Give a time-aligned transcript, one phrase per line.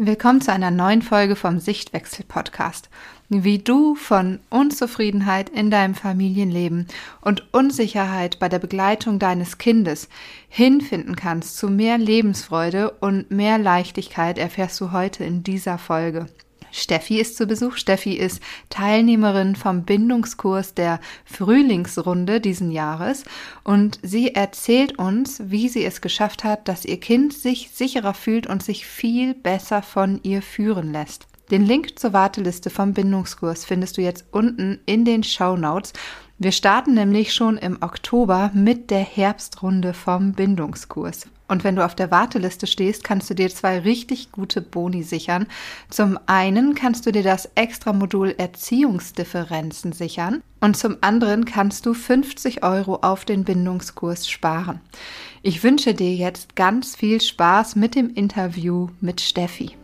[0.00, 2.88] Willkommen zu einer neuen Folge vom Sichtwechsel Podcast.
[3.30, 6.86] Wie du von Unzufriedenheit in deinem Familienleben
[7.20, 10.08] und Unsicherheit bei der Begleitung deines Kindes
[10.48, 16.26] hinfinden kannst zu mehr Lebensfreude und mehr Leichtigkeit erfährst du heute in dieser Folge.
[16.72, 17.76] Steffi ist zu Besuch.
[17.76, 23.24] Steffi ist Teilnehmerin vom Bindungskurs der Frühlingsrunde diesen Jahres
[23.64, 28.46] und sie erzählt uns, wie sie es geschafft hat, dass ihr Kind sich sicherer fühlt
[28.46, 31.26] und sich viel besser von ihr führen lässt.
[31.50, 35.94] Den Link zur Warteliste vom Bindungskurs findest du jetzt unten in den Show Notes.
[36.36, 41.26] Wir starten nämlich schon im Oktober mit der Herbstrunde vom Bindungskurs.
[41.48, 45.46] Und wenn du auf der Warteliste stehst, kannst du dir zwei richtig gute Boni sichern.
[45.88, 52.62] Zum einen kannst du dir das Extra-Modul Erziehungsdifferenzen sichern und zum anderen kannst du 50
[52.62, 54.80] Euro auf den Bindungskurs sparen.
[55.42, 59.76] Ich wünsche dir jetzt ganz viel Spaß mit dem Interview mit Steffi.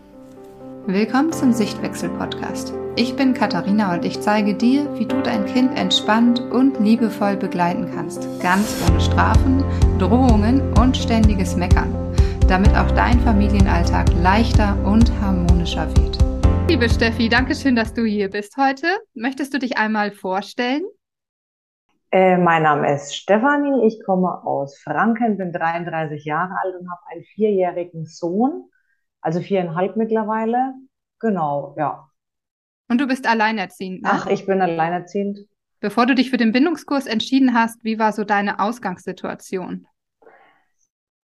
[0.86, 2.74] Willkommen zum Sichtwechsel-Podcast.
[2.96, 7.90] Ich bin Katharina und ich zeige dir, wie du dein Kind entspannt und liebevoll begleiten
[7.94, 8.28] kannst.
[8.42, 9.64] Ganz ohne Strafen,
[9.98, 11.90] Drohungen und ständiges Meckern.
[12.48, 16.18] Damit auch dein Familienalltag leichter und harmonischer wird.
[16.68, 18.86] Liebe Steffi, danke schön, dass du hier bist heute.
[19.14, 20.82] Möchtest du dich einmal vorstellen?
[22.10, 27.00] Äh, mein Name ist Stefanie, ich komme aus Franken, bin 33 Jahre alt und habe
[27.10, 28.68] einen vierjährigen Sohn
[29.24, 30.74] also viereinhalb mittlerweile.
[31.18, 32.10] Genau, ja.
[32.88, 34.10] Und du bist alleinerziehend, ne?
[34.12, 35.38] Ach, ich bin alleinerziehend.
[35.80, 39.86] Bevor du dich für den Bindungskurs entschieden hast, wie war so deine Ausgangssituation?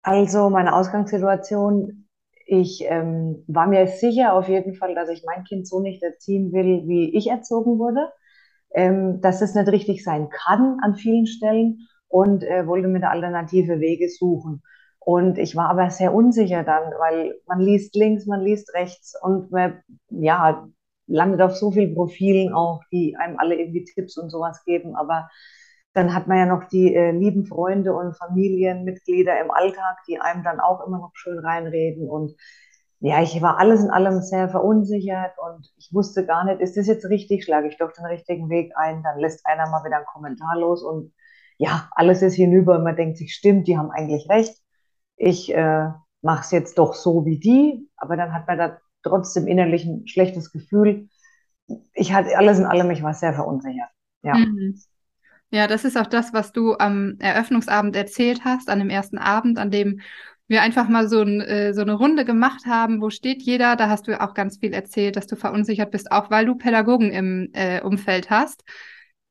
[0.02, 2.08] Also meine Ausgangssituation,
[2.46, 6.52] ich ähm, war mir sicher auf jeden Fall, dass ich mein Kind so nicht erziehen
[6.52, 8.12] will, wie ich erzogen wurde,
[8.74, 13.10] ähm, dass es nicht richtig sein kann an vielen Stellen und äh, wollte mir da
[13.10, 14.64] alternative Wege suchen.
[15.06, 19.52] Und ich war aber sehr unsicher dann, weil man liest links, man liest rechts und
[19.52, 20.68] man, ja,
[21.08, 24.96] landet auf so vielen Profilen auch, die einem alle irgendwie Tipps und sowas geben.
[24.96, 25.30] Aber
[25.94, 30.44] dann hat man ja noch die äh, lieben Freunde und Familienmitglieder im Alltag, die einem
[30.44, 32.10] dann auch immer noch schön reinreden.
[32.10, 32.36] Und
[33.00, 36.88] ja, ich war alles in allem sehr verunsichert und ich wusste gar nicht, ist das
[36.88, 40.06] jetzt richtig, schlage ich doch den richtigen Weg ein, dann lässt einer mal wieder einen
[40.06, 41.14] Kommentar los und
[41.58, 44.63] ja, alles ist hinüber man denkt sich, stimmt, die haben eigentlich recht
[45.16, 45.90] ich äh,
[46.22, 50.08] mache es jetzt doch so wie die, aber dann hat man da trotzdem innerlich ein
[50.08, 51.10] schlechtes Gefühl.
[51.94, 53.90] Ich hatte alles in allem, ich war sehr verunsichert.
[54.24, 54.36] Ja.
[54.36, 54.80] Mhm.
[55.52, 59.60] Ja, das ist auch das, was du am Eröffnungsabend erzählt hast, an dem ersten Abend,
[59.60, 60.02] an dem
[60.48, 63.88] wir einfach mal so, ein, äh, so eine Runde gemacht haben, wo steht jeder, da
[63.88, 67.50] hast du auch ganz viel erzählt, dass du verunsichert bist, auch weil du Pädagogen im
[67.54, 68.64] äh, Umfeld hast,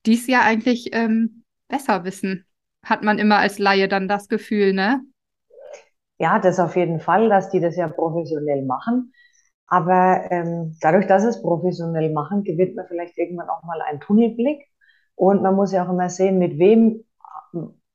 [0.06, 2.47] die es ja eigentlich ähm, besser wissen,
[2.84, 5.00] hat man immer als Laie dann das Gefühl, ne?
[6.22, 9.12] Ja, das auf jeden Fall, dass die das ja professionell machen.
[9.66, 14.62] Aber ähm, dadurch, dass es professionell machen, gewinnt man vielleicht irgendwann auch mal einen Tunnelblick.
[15.16, 17.04] Und man muss ja auch immer sehen, mit wem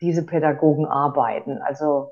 [0.01, 1.59] diese Pädagogen arbeiten.
[1.61, 2.11] Also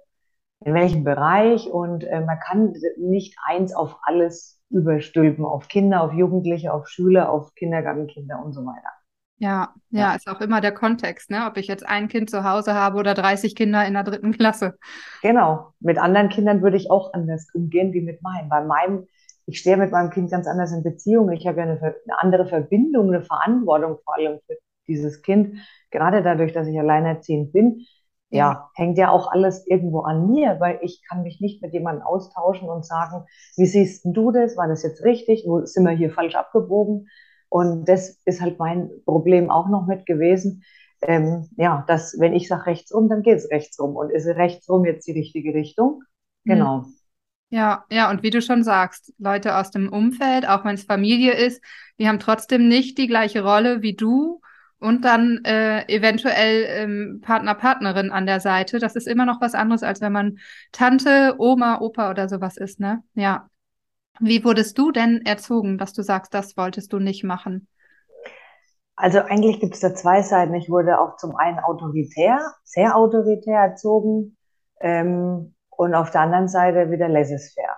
[0.64, 1.70] in welchem Bereich.
[1.70, 7.30] Und äh, man kann nicht eins auf alles überstülpen, auf Kinder, auf Jugendliche, auf Schüler,
[7.30, 8.90] auf Kindergartenkinder und so weiter.
[9.38, 11.46] Ja, ja, ja, ist auch immer der Kontext, ne?
[11.48, 14.78] Ob ich jetzt ein Kind zu Hause habe oder 30 Kinder in der dritten Klasse.
[15.22, 15.74] Genau.
[15.80, 18.48] Mit anderen Kindern würde ich auch anders umgehen wie mit meinem.
[18.50, 19.08] Bei meinem,
[19.46, 21.32] ich stehe mit meinem Kind ganz anders in Beziehung.
[21.32, 24.58] Ich habe ja eine, eine andere Verbindung, eine Verantwortung vor allem für
[24.88, 25.58] dieses Kind.
[25.92, 27.86] Gerade dadurch, dass ich alleinerziehend bin,
[28.30, 32.06] ja, hängt ja auch alles irgendwo an mir, weil ich kann mich nicht mit jemandem
[32.06, 33.26] austauschen und sagen,
[33.56, 34.58] wie siehst du das?
[34.58, 35.44] War das jetzt richtig?
[35.48, 37.08] Wo sind wir hier falsch abgebogen?
[37.56, 40.66] Und das ist halt mein Problem auch noch mit gewesen.
[41.02, 43.96] Ähm, ja, dass wenn ich sage rechts rum, dann geht es rechts rum.
[43.96, 46.04] Und ist rechts rum jetzt die richtige Richtung?
[46.44, 46.52] Mhm.
[46.52, 46.86] Genau.
[47.50, 51.32] Ja, ja, und wie du schon sagst, Leute aus dem Umfeld, auch wenn es Familie
[51.32, 51.64] ist,
[51.98, 54.42] die haben trotzdem nicht die gleiche Rolle wie du
[54.80, 58.80] und dann äh, eventuell ähm, Partner, Partnerin an der Seite.
[58.80, 60.40] Das ist immer noch was anderes, als wenn man
[60.74, 63.02] Tante, Oma, Opa oder sowas ist, ne?
[63.14, 63.50] Ja.
[64.20, 67.68] Wie wurdest du denn erzogen, dass du sagst, das wolltest du nicht machen?
[68.96, 70.54] Also eigentlich gibt es da zwei Seiten.
[70.56, 74.38] Ich wurde auch zum einen autoritär, sehr autoritär erzogen
[74.80, 77.76] ähm, und auf der anderen Seite wieder laissez-faire.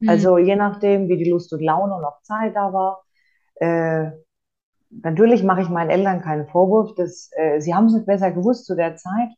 [0.00, 0.08] Mhm.
[0.08, 3.04] Also je nachdem, wie die Lust und Laune und auch Zeit da war.
[3.60, 4.10] Äh,
[4.90, 6.94] natürlich mache ich meinen Eltern keinen Vorwurf.
[6.96, 9.30] Dass, äh, sie haben es nicht besser gewusst zu der Zeit.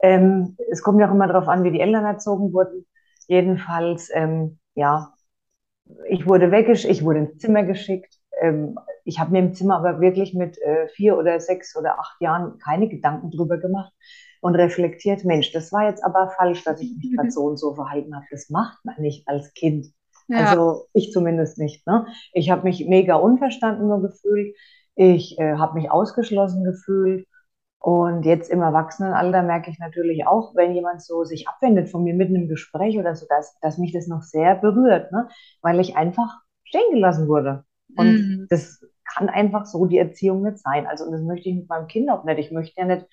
[0.00, 2.86] Ähm, es kommt ja auch immer darauf an, wie die Eltern erzogen wurden.
[3.28, 5.12] Jedenfalls, ähm, ja,
[6.08, 8.14] ich wurde weggeschickt, ich wurde ins Zimmer geschickt.
[8.40, 12.20] Ähm, ich habe mir im Zimmer aber wirklich mit äh, vier oder sechs oder acht
[12.20, 13.92] Jahren keine Gedanken drüber gemacht
[14.40, 17.74] und reflektiert, Mensch, das war jetzt aber falsch, dass ich mich gerade so und so
[17.74, 18.26] verhalten habe.
[18.30, 19.86] Das macht man nicht als Kind.
[20.28, 20.38] Ja.
[20.38, 21.86] Also ich zumindest nicht.
[21.86, 22.06] Ne?
[22.32, 24.56] Ich habe mich mega unverstanden gefühlt.
[24.96, 27.26] Ich äh, habe mich ausgeschlossen gefühlt.
[27.84, 32.14] Und jetzt im Erwachsenenalter merke ich natürlich auch, wenn jemand so sich abwendet von mir
[32.14, 35.28] mitten im Gespräch oder so, dass, dass mich das noch sehr berührt, ne?
[35.60, 37.64] weil ich einfach stehen gelassen wurde.
[37.94, 38.46] Und mhm.
[38.48, 40.86] das kann einfach so die Erziehung nicht sein.
[40.86, 42.38] Also, und das möchte ich mit meinem Kind auch nicht.
[42.38, 43.06] Ich möchte ja nicht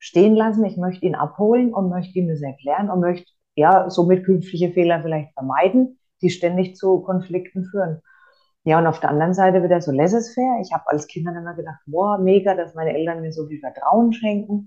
[0.00, 4.24] stehen lassen, ich möchte ihn abholen und möchte ihm das erklären und möchte ja somit
[4.24, 8.02] künftige Fehler vielleicht vermeiden, die ständig zu Konflikten führen.
[8.64, 10.60] Ja, und auf der anderen Seite wieder so laissez-faire.
[10.60, 13.60] Ich habe als Kind dann immer gedacht, boah, mega, dass meine Eltern mir so viel
[13.60, 14.66] Vertrauen schenken.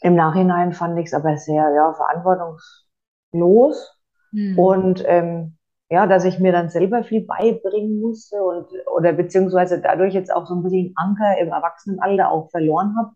[0.00, 3.98] Im Nachhinein fand ich es aber sehr ja, verantwortungslos.
[4.32, 4.58] Hm.
[4.58, 5.56] Und ähm,
[5.90, 10.46] ja, dass ich mir dann selber viel beibringen musste und oder beziehungsweise dadurch jetzt auch
[10.46, 13.10] so ein bisschen Anker im Erwachsenenalter auch verloren habe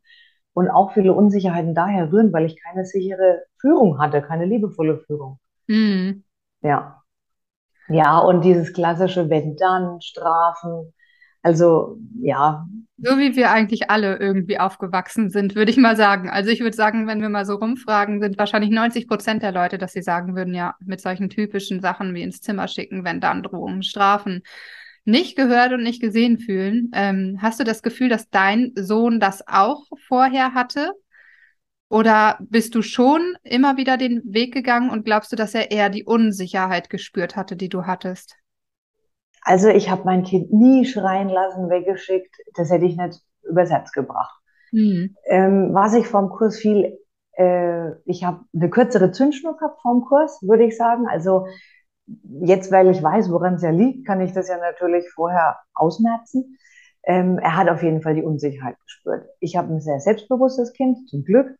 [0.55, 5.38] und auch viele Unsicherheiten daher rühren, weil ich keine sichere Führung hatte, keine liebevolle Führung.
[5.69, 6.25] Hm.
[6.62, 7.04] Ja.
[7.88, 10.92] Ja, und dieses klassische Wenn dann, Strafen.
[11.42, 12.66] Also ja.
[12.96, 16.31] So wie wir eigentlich alle irgendwie aufgewachsen sind, würde ich mal sagen.
[16.31, 19.76] Also ich würde sagen, wenn wir mal so rumfragen, sind wahrscheinlich 90 Prozent der Leute,
[19.76, 23.42] dass sie sagen würden, ja, mit solchen typischen Sachen wie ins Zimmer schicken, wenn dann
[23.42, 24.42] Drohungen, Strafen,
[25.04, 26.90] nicht gehört und nicht gesehen fühlen.
[26.94, 30.92] Ähm, hast du das Gefühl, dass dein Sohn das auch vorher hatte?
[31.94, 35.91] Oder bist du schon immer wieder den Weg gegangen und glaubst du, dass er eher
[35.91, 38.37] die Unsicherheit gespürt hatte, die du hattest?
[39.43, 42.35] Also ich habe mein Kind nie schreien lassen, weggeschickt.
[42.56, 44.35] Das hätte ich nicht übers Herz gebracht.
[44.73, 45.14] Mhm.
[45.26, 46.99] Ähm, was ich vom Kurs viel,
[47.35, 51.06] äh, ich habe eine kürzere Zündschnur gehabt vom Kurs, würde ich sagen.
[51.08, 51.46] Also
[52.41, 56.58] jetzt, weil ich weiß, woran es ja liegt, kann ich das ja natürlich vorher ausmerzen.
[57.05, 59.29] Ähm, er hat auf jeden Fall die Unsicherheit gespürt.
[59.38, 61.56] Ich habe ein sehr selbstbewusstes Kind, zum Glück.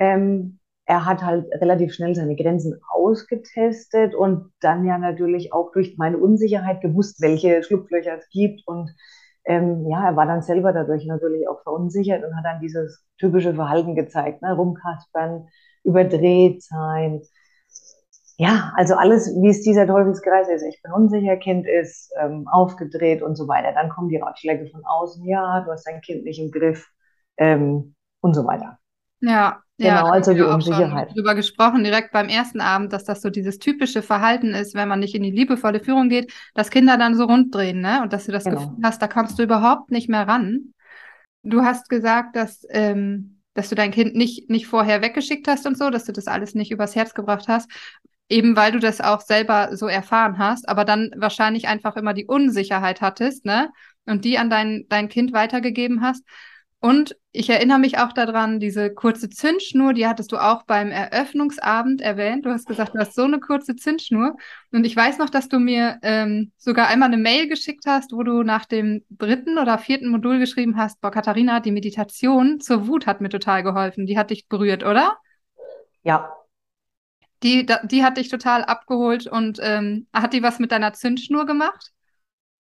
[0.00, 5.96] Ähm, er hat halt relativ schnell seine Grenzen ausgetestet und dann ja natürlich auch durch
[5.98, 8.66] meine Unsicherheit gewusst, welche Schlupflöcher es gibt.
[8.66, 8.90] Und
[9.44, 13.54] ähm, ja, er war dann selber dadurch natürlich auch verunsichert und hat dann dieses typische
[13.54, 14.52] Verhalten gezeigt, ne?
[14.54, 15.46] rumkaspern,
[15.84, 17.22] überdreht sein.
[18.36, 20.62] Ja, also alles, wie es dieser Teufelskreis ist.
[20.64, 23.72] Ich bin unsicher, Kind ist ähm, aufgedreht und so weiter.
[23.74, 26.88] Dann kommen die Ratschläge von außen, ja, du hast dein Kind nicht im Griff
[27.36, 28.78] ähm, und so weiter.
[29.20, 31.08] Ja, Genau, ja, also die Unsicherheit.
[31.08, 34.88] Schon drüber gesprochen, direkt beim ersten Abend, dass das so dieses typische Verhalten ist, wenn
[34.88, 38.02] man nicht in die liebevolle Führung geht, dass Kinder dann so runddrehen, ne?
[38.02, 38.56] Und dass du das genau.
[38.58, 40.74] Gefühl hast, da kommst du überhaupt nicht mehr ran.
[41.42, 45.78] Du hast gesagt, dass, ähm, dass du dein Kind nicht, nicht vorher weggeschickt hast und
[45.78, 47.70] so, dass du das alles nicht übers Herz gebracht hast,
[48.28, 52.26] eben weil du das auch selber so erfahren hast, aber dann wahrscheinlich einfach immer die
[52.26, 53.70] Unsicherheit hattest, ne?
[54.04, 56.22] Und die an dein, dein Kind weitergegeben hast.
[56.82, 62.00] Und ich erinnere mich auch daran, diese kurze Zündschnur, die hattest du auch beim Eröffnungsabend
[62.00, 62.46] erwähnt.
[62.46, 64.34] Du hast gesagt, du hast so eine kurze Zündschnur.
[64.72, 68.22] Und ich weiß noch, dass du mir ähm, sogar einmal eine Mail geschickt hast, wo
[68.22, 73.06] du nach dem dritten oder vierten Modul geschrieben hast, boah, Katharina, die Meditation zur Wut
[73.06, 74.06] hat mir total geholfen.
[74.06, 75.18] Die hat dich berührt, oder?
[76.02, 76.32] Ja.
[77.42, 81.92] Die, die hat dich total abgeholt und ähm, hat die was mit deiner Zündschnur gemacht?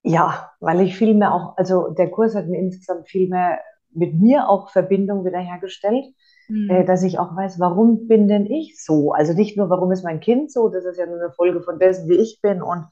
[0.02, 3.60] Ja, weil ich viel mehr auch, also der Kurs hat mir insgesamt viel mehr
[3.92, 6.06] mit mir auch Verbindung wiederhergestellt,
[6.48, 6.70] mhm.
[6.70, 9.12] äh, dass ich auch weiß, warum bin denn ich so?
[9.12, 11.78] Also nicht nur, warum ist mein Kind so, das ist ja nur eine Folge von
[11.78, 12.86] dessen, wie ich bin und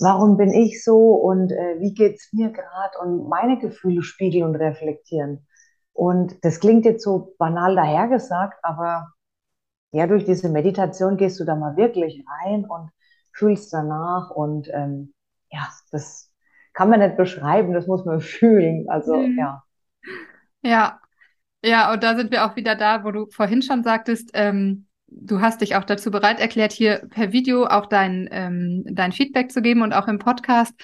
[0.00, 4.56] warum bin ich so und äh, wie es mir gerade und meine Gefühle spiegeln und
[4.56, 5.46] reflektieren.
[5.92, 9.08] Und das klingt jetzt so banal dahergesagt, aber
[9.90, 12.90] ja, durch diese Meditation gehst du da mal wirklich rein und
[13.32, 15.14] fühlst danach und ähm,
[15.50, 16.32] ja, das
[16.74, 18.88] kann man nicht beschreiben, das muss man fühlen.
[18.88, 19.38] Also mhm.
[19.38, 19.62] ja.
[20.68, 21.00] Ja,
[21.64, 25.40] ja, und da sind wir auch wieder da, wo du vorhin schon sagtest, ähm, du
[25.40, 29.62] hast dich auch dazu bereit erklärt, hier per Video auch dein, ähm, dein Feedback zu
[29.62, 30.74] geben und auch im Podcast,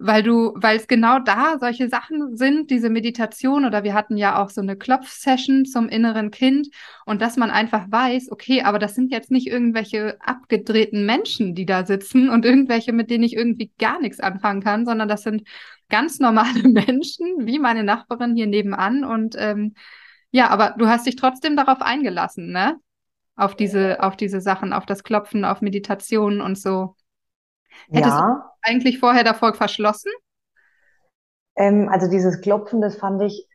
[0.00, 4.40] weil du, weil es genau da solche Sachen sind, diese Meditation oder wir hatten ja
[4.40, 6.68] auch so eine Klopfsession zum inneren Kind
[7.04, 11.66] und dass man einfach weiß, okay, aber das sind jetzt nicht irgendwelche abgedrehten Menschen, die
[11.66, 15.42] da sitzen und irgendwelche, mit denen ich irgendwie gar nichts anfangen kann, sondern das sind
[15.88, 19.02] ganz normale Menschen, wie meine Nachbarin hier nebenan.
[19.04, 19.74] Und ähm,
[20.30, 22.76] ja, aber du hast dich trotzdem darauf eingelassen, ne?
[23.34, 26.94] Auf diese, auf diese Sachen, auf das Klopfen, auf Meditationen und so.
[27.90, 28.42] Hättest ja.
[28.42, 30.10] du eigentlich vorher davor verschlossen?
[31.56, 33.48] Ähm, also dieses Klopfen, das fand ich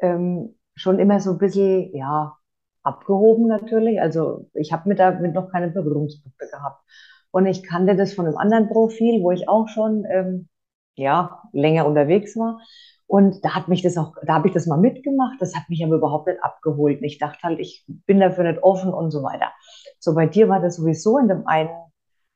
[0.00, 2.36] ähm, schon immer so ein bisschen, ja,
[2.82, 4.00] abgehoben natürlich.
[4.00, 6.82] Also ich habe mit damit noch keine Berührungspunkte gehabt.
[7.30, 10.48] Und ich kannte das von einem anderen Profil, wo ich auch schon ähm,
[10.94, 12.60] ja, länger unterwegs war.
[13.06, 15.40] Und da hat mich das auch, da habe ich das mal mitgemacht.
[15.40, 17.00] Das hat mich aber überhaupt nicht abgeholt.
[17.02, 19.50] ich dachte halt, ich bin dafür nicht offen und so weiter.
[19.98, 21.70] So bei dir war das sowieso in dem einen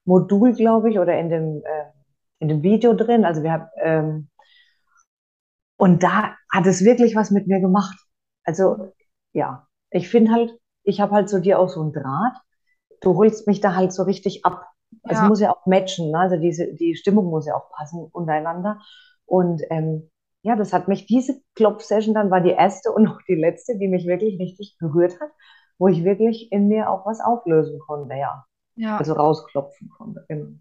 [0.04, 1.84] Modul, glaube ich, oder in dem, äh,
[2.38, 3.24] in dem Video drin.
[3.24, 4.28] Also wir haben, ähm,
[5.76, 7.98] und da hat es wirklich was mit mir gemacht.
[8.44, 8.92] Also
[9.32, 10.52] ja, ich finde halt,
[10.84, 12.36] ich habe halt zu dir auch so einen Draht.
[13.00, 14.66] Du holst mich da halt so richtig ab.
[15.08, 15.26] Ja.
[15.26, 16.18] muss ja auch matchen, ne?
[16.18, 18.80] Also diese, die Stimmung muss ja auch passen untereinander.
[19.24, 20.10] Und ähm,
[20.42, 23.88] ja, das hat mich, diese Klopf-Session dann war die erste und auch die letzte, die
[23.88, 25.30] mich wirklich richtig berührt hat,
[25.78, 28.44] wo ich wirklich in mir auch was auflösen konnte, ja.
[28.76, 28.96] Ja.
[28.98, 30.52] Also rausklopfen konnte, genau.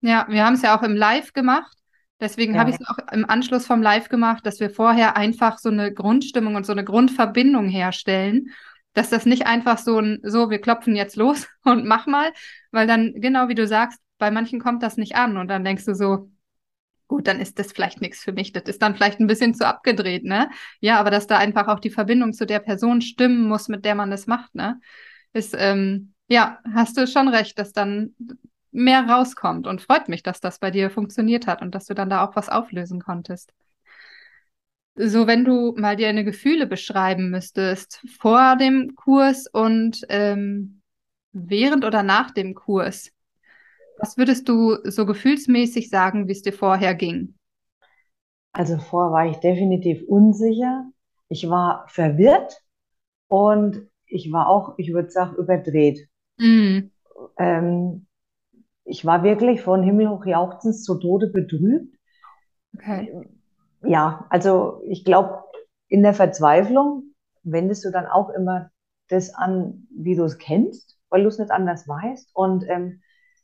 [0.00, 1.76] Ja, wir haben es ja auch im Live gemacht.
[2.20, 2.76] Deswegen habe Ja.
[2.76, 6.54] ich es auch im Anschluss vom Live gemacht, dass wir vorher einfach so eine Grundstimmung
[6.54, 8.50] und so eine Grundverbindung herstellen.
[8.94, 12.32] Dass das nicht einfach so ein, so, wir klopfen jetzt los und mach mal,
[12.70, 15.84] weil dann, genau wie du sagst, bei manchen kommt das nicht an und dann denkst
[15.84, 16.30] du so,
[17.08, 18.52] gut, dann ist das vielleicht nichts für mich.
[18.52, 20.50] Das ist dann vielleicht ein bisschen zu abgedreht, ne?
[20.80, 23.94] Ja, aber dass da einfach auch die Verbindung zu der Person stimmen muss, mit der
[23.94, 24.80] man das macht, ne?
[25.32, 28.14] Ist, ähm, ja, hast du schon recht, dass dann
[28.72, 32.10] mehr rauskommt und freut mich, dass das bei dir funktioniert hat und dass du dann
[32.10, 33.52] da auch was auflösen konntest.
[34.96, 40.80] So, wenn du mal deine Gefühle beschreiben müsstest, vor dem Kurs und ähm,
[41.32, 43.10] während oder nach dem Kurs,
[43.98, 47.34] was würdest du so gefühlsmäßig sagen, wie es dir vorher ging?
[48.52, 50.86] Also vorher war ich definitiv unsicher.
[51.28, 52.62] Ich war verwirrt
[53.28, 56.08] und ich war auch, ich würde sagen, überdreht.
[56.40, 56.90] Mm,
[57.38, 58.06] Ähm,
[58.84, 61.96] ich war wirklich von Himmel hoch jauchzend zu Tode betrübt.
[62.78, 63.10] okay.
[63.82, 65.44] Ja, also ich glaube,
[65.88, 68.70] in der Verzweiflung wendest du dann auch immer
[69.08, 72.30] das an, wie du es kennst, weil du es nicht anders weißt.
[72.34, 73.02] Und ähm,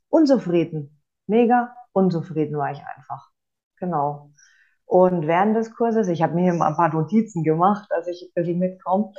[0.09, 3.31] unzufrieden, mega unzufrieden war ich einfach.
[3.77, 4.33] Genau.
[4.87, 8.23] Und während des Kurses, ich habe mir hier mal ein paar Notizen gemacht, dass ich
[8.25, 9.13] ein bisschen mitkomme.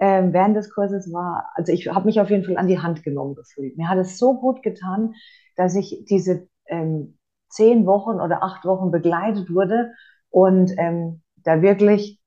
[0.00, 3.04] Ähm, während des Kurses war, also ich habe mich auf jeden Fall an die Hand
[3.04, 3.76] genommen gefühlt.
[3.76, 5.14] Mir hat es so gut getan,
[5.56, 9.92] dass ich diese ähm, zehn Wochen oder acht Wochen begleitet wurde
[10.30, 12.20] und ähm, da wirklich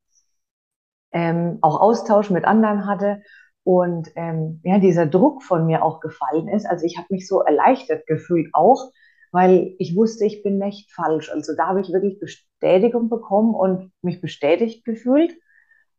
[1.11, 3.21] ähm, auch Austausch mit anderen hatte
[3.63, 6.65] und ähm, ja, dieser Druck von mir auch gefallen ist.
[6.65, 8.91] Also ich habe mich so erleichtert gefühlt auch,
[9.31, 11.29] weil ich wusste, ich bin nicht falsch.
[11.29, 15.33] Also da habe ich wirklich Bestätigung bekommen und mich bestätigt gefühlt.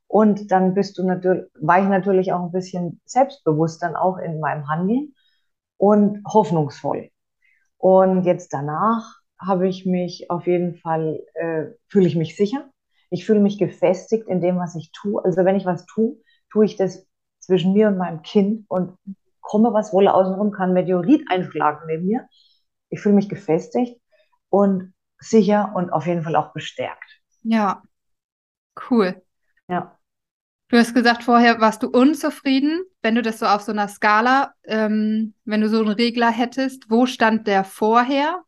[0.08, 4.40] Und dann bist du natürlich, war ich natürlich auch ein bisschen selbstbewusst dann auch in
[4.40, 5.14] meinem Handeln
[5.76, 7.10] und hoffnungsvoll.
[7.76, 12.68] Und jetzt danach habe ich mich auf jeden Fall, äh, fühle ich mich sicher.
[13.10, 15.24] Ich fühle mich gefestigt in dem, was ich tue.
[15.24, 16.16] Also wenn ich was tue,
[16.50, 17.06] tue ich das
[17.40, 18.96] zwischen mir und meinem Kind und
[19.40, 22.28] komme, was wolle außenrum, kann Meteorit einschlagen neben mir.
[22.90, 24.00] Ich fühle mich gefestigt
[24.50, 27.20] und sicher und auf jeden Fall auch bestärkt.
[27.42, 27.82] Ja,
[28.90, 29.22] cool.
[29.68, 29.97] Ja.
[30.70, 32.82] Du hast gesagt, vorher warst du unzufrieden.
[33.00, 36.90] Wenn du das so auf so einer Skala, ähm, wenn du so einen Regler hättest,
[36.90, 38.42] wo stand der vorher,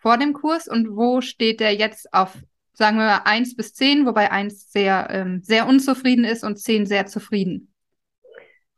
[0.00, 2.38] vor dem Kurs und wo steht der jetzt auf,
[2.74, 6.86] sagen wir mal, 1 bis 10, wobei 1 sehr, ähm, sehr unzufrieden ist und 10
[6.86, 7.74] sehr zufrieden?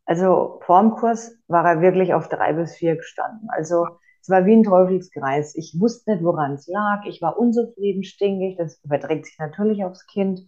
[0.07, 3.49] Also vor dem Kurs war er wirklich auf drei bis vier gestanden.
[3.51, 3.87] Also
[4.23, 5.55] es war wie ein Teufelskreis.
[5.55, 7.05] Ich wusste nicht, woran es lag.
[7.05, 8.57] Ich war unzufrieden, stinkig.
[8.57, 10.41] Das überträgt sich natürlich aufs Kind.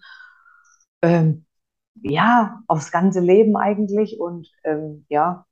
[1.02, 1.44] Ähm,
[2.00, 4.18] ja, aufs ganze Leben eigentlich.
[4.18, 5.46] Und ähm, ja,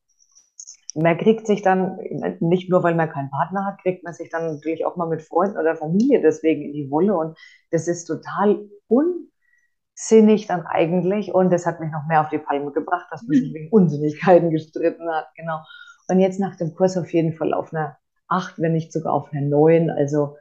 [0.95, 1.99] man kriegt sich dann,
[2.41, 5.23] nicht nur weil man keinen Partner hat, kriegt man sich dann natürlich auch mal mit
[5.23, 7.17] Freunden oder Familie deswegen in die Wolle.
[7.17, 7.39] Und
[7.71, 11.33] das ist total unsinnig dann eigentlich.
[11.33, 14.51] Und das hat mich noch mehr auf die Palme gebracht, dass man sich wegen Unsinnigkeiten
[14.51, 15.29] gestritten hat.
[15.37, 15.61] Genau.
[16.09, 19.33] Und jetzt nach dem Kurs auf jeden Fall auf einer 8, wenn nicht sogar auf
[19.33, 19.91] einer 9.
[19.91, 20.37] Also,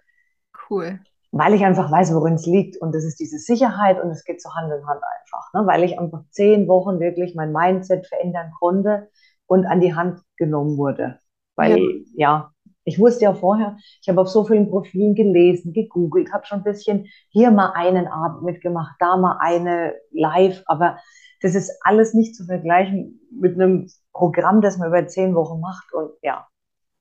[0.69, 0.99] Cool.
[1.31, 2.77] Weil ich einfach weiß, worin es liegt.
[2.81, 5.53] Und das ist diese Sicherheit und es geht so Hand in Hand einfach.
[5.53, 5.67] Ne?
[5.67, 9.09] Weil ich einfach zehn Wochen wirklich mein Mindset verändern konnte
[9.45, 11.19] und an die Hand genommen wurde.
[11.55, 11.77] Weil,
[12.15, 12.51] ja,
[12.83, 16.63] ich wusste ja vorher, ich habe auf so vielen Profilen gelesen, gegoogelt, habe schon ein
[16.63, 20.97] bisschen hier mal einen Abend mitgemacht, da mal eine live, aber
[21.41, 25.93] das ist alles nicht zu vergleichen mit einem Programm, das man über zehn Wochen macht
[25.93, 26.47] und ja,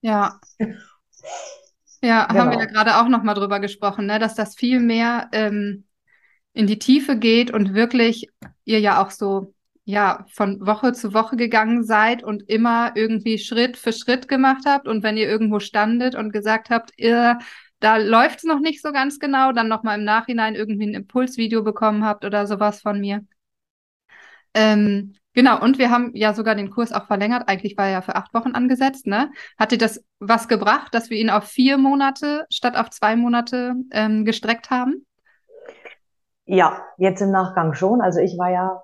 [0.03, 0.39] Ja.
[2.01, 2.59] Ja, haben wir Genau.
[2.59, 5.85] ja gerade auch noch mal drüber gesprochen, ne, dass das viel mehr ähm,
[6.55, 8.29] in die Tiefe geht und wirklich
[8.65, 13.77] ihr ja auch so ja von Woche zu Woche gegangen seid und immer irgendwie Schritt
[13.77, 17.39] für Schritt gemacht habt und wenn ihr irgendwo standet und gesagt habt, ihr
[17.81, 20.95] da läuft es noch nicht so ganz genau, dann noch mal im Nachhinein irgendwie ein
[20.95, 23.25] Impulsvideo bekommen habt oder sowas von mir.
[24.55, 27.45] Ähm, genau, und wir haben ja sogar den Kurs auch verlängert.
[27.47, 29.31] Eigentlich war er ja für acht Wochen angesetzt, ne?
[29.57, 33.75] Hat dir das was gebracht, dass wir ihn auf vier Monate statt auf zwei Monate
[33.93, 35.07] ähm, gestreckt haben?
[36.45, 38.01] Ja, jetzt im Nachgang schon.
[38.01, 38.83] Also ich war ja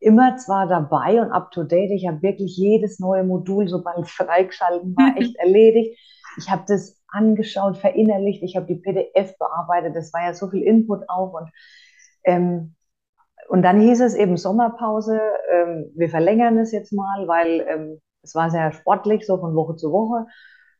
[0.00, 1.92] immer zwar dabei und up to date.
[1.92, 5.96] Ich habe wirklich jedes neue Modul, sobald es freigeschalten war, echt erledigt.
[6.38, 10.64] ich habe das angeschaut, verinnerlicht, ich habe die PDF bearbeitet, das war ja so viel
[10.64, 11.48] Input auch und
[12.24, 12.74] ähm,
[13.48, 15.20] und dann hieß es eben Sommerpause,
[15.50, 19.76] ähm, wir verlängern es jetzt mal, weil ähm, es war sehr sportlich, so von Woche
[19.76, 20.26] zu Woche.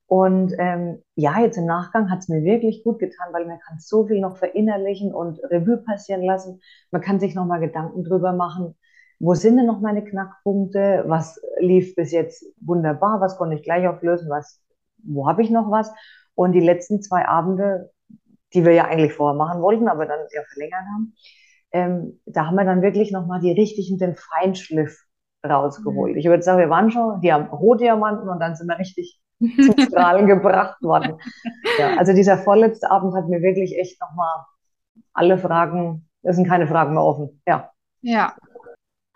[0.06, 3.78] Und ähm, ja, jetzt im Nachgang hat es mir wirklich gut getan, weil man kann
[3.78, 6.61] so viel noch verinnerlichen und Revue passieren lassen.
[6.90, 8.75] Man kann sich nochmal Gedanken drüber machen,
[9.18, 13.88] wo sind denn noch meine Knackpunkte, was lief bis jetzt wunderbar, was konnte ich gleich
[13.88, 14.61] auflösen, was,
[15.02, 15.90] wo habe ich noch was.
[16.35, 17.90] Und die letzten zwei Abende,
[18.52, 21.14] die wir ja eigentlich vorher machen wollten, aber dann ja verlängert haben,
[21.75, 25.04] ähm, da haben wir dann wirklich nochmal die richtigen, den Feinschliff
[25.45, 26.12] rausgeholt.
[26.12, 26.19] Mhm.
[26.19, 29.78] Ich würde sagen, wir waren schon die haben Rohdiamanten und dann sind wir richtig zum
[29.78, 31.19] Strahlen gebracht worden.
[31.78, 34.45] Ja, also dieser vorletzte Abend hat mir wirklich echt nochmal
[35.12, 37.43] alle Fragen, es sind keine Fragen mehr offen.
[37.47, 37.71] Ja.
[38.02, 38.35] Ja.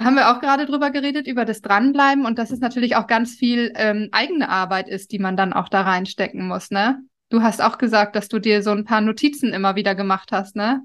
[0.01, 3.35] Haben wir auch gerade drüber geredet, über das Dranbleiben und dass es natürlich auch ganz
[3.35, 7.01] viel ähm, eigene Arbeit ist, die man dann auch da reinstecken muss, ne?
[7.31, 10.57] Du hast auch gesagt, dass du dir so ein paar Notizen immer wieder gemacht hast,
[10.57, 10.83] ne?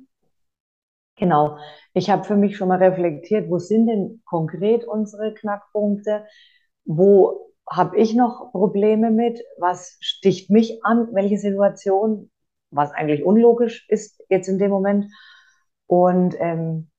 [1.16, 1.58] Genau.
[1.94, 6.26] Ich habe für mich schon mal reflektiert, wo sind denn konkret unsere Knackpunkte?
[6.86, 9.40] Wo habe ich noch Probleme mit?
[9.60, 11.10] Was sticht mich an?
[11.14, 12.32] Welche Situation?
[12.72, 15.06] Was eigentlich unlogisch ist jetzt in dem Moment.
[15.88, 16.90] Und ähm,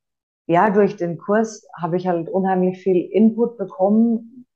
[0.46, 4.46] ja, durch den Kurs habe ich halt unheimlich viel Input bekommen.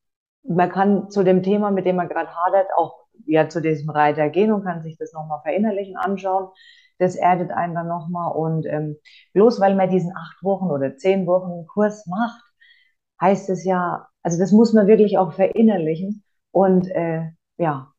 [0.44, 4.28] Man kann zu dem Thema, mit dem man gerade hadert, auch ja zu diesem Reiter
[4.30, 6.48] gehen und kann sich das nochmal verinnerlichen, anschauen.
[6.98, 8.32] Das erdet einen dann nochmal.
[8.32, 8.96] Und ähm,
[9.32, 12.42] bloß weil man diesen acht Wochen oder zehn Wochen Kurs macht,
[13.20, 17.92] heißt es ja, also das muss man wirklich auch verinnerlichen und äh, ja,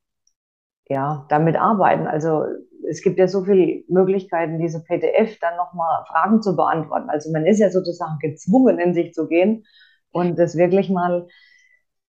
[0.89, 2.07] ja, damit arbeiten.
[2.07, 2.45] Also
[2.89, 7.09] es gibt ja so viele Möglichkeiten, diese PDF dann nochmal Fragen zu beantworten.
[7.09, 9.65] Also man ist ja sozusagen gezwungen, in sich zu gehen
[10.11, 11.27] und das wirklich mal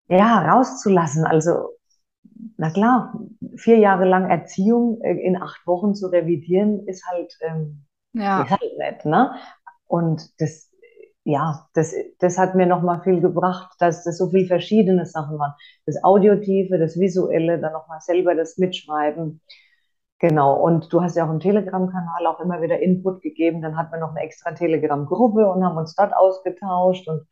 [0.08, 1.24] ja, rauszulassen.
[1.24, 1.70] Also
[2.56, 3.14] na klar,
[3.56, 8.42] vier Jahre lang Erziehung äh, in acht Wochen zu revidieren, ist halt, ähm, ja.
[8.42, 9.34] ist halt nett, ne?
[9.86, 10.70] Und das,
[11.24, 15.54] ja, das, das hat mir nochmal viel gebracht, dass das so viel verschiedene Sachen waren.
[15.86, 19.40] Das Audiotive, das Visuelle, dann nochmal selber das Mitschreiben.
[20.18, 23.62] Genau, und du hast ja auch im Telegram-Kanal auch immer wieder Input gegeben.
[23.62, 27.08] Dann hatten wir noch eine extra Telegram-Gruppe und haben uns dort ausgetauscht.
[27.08, 27.26] Und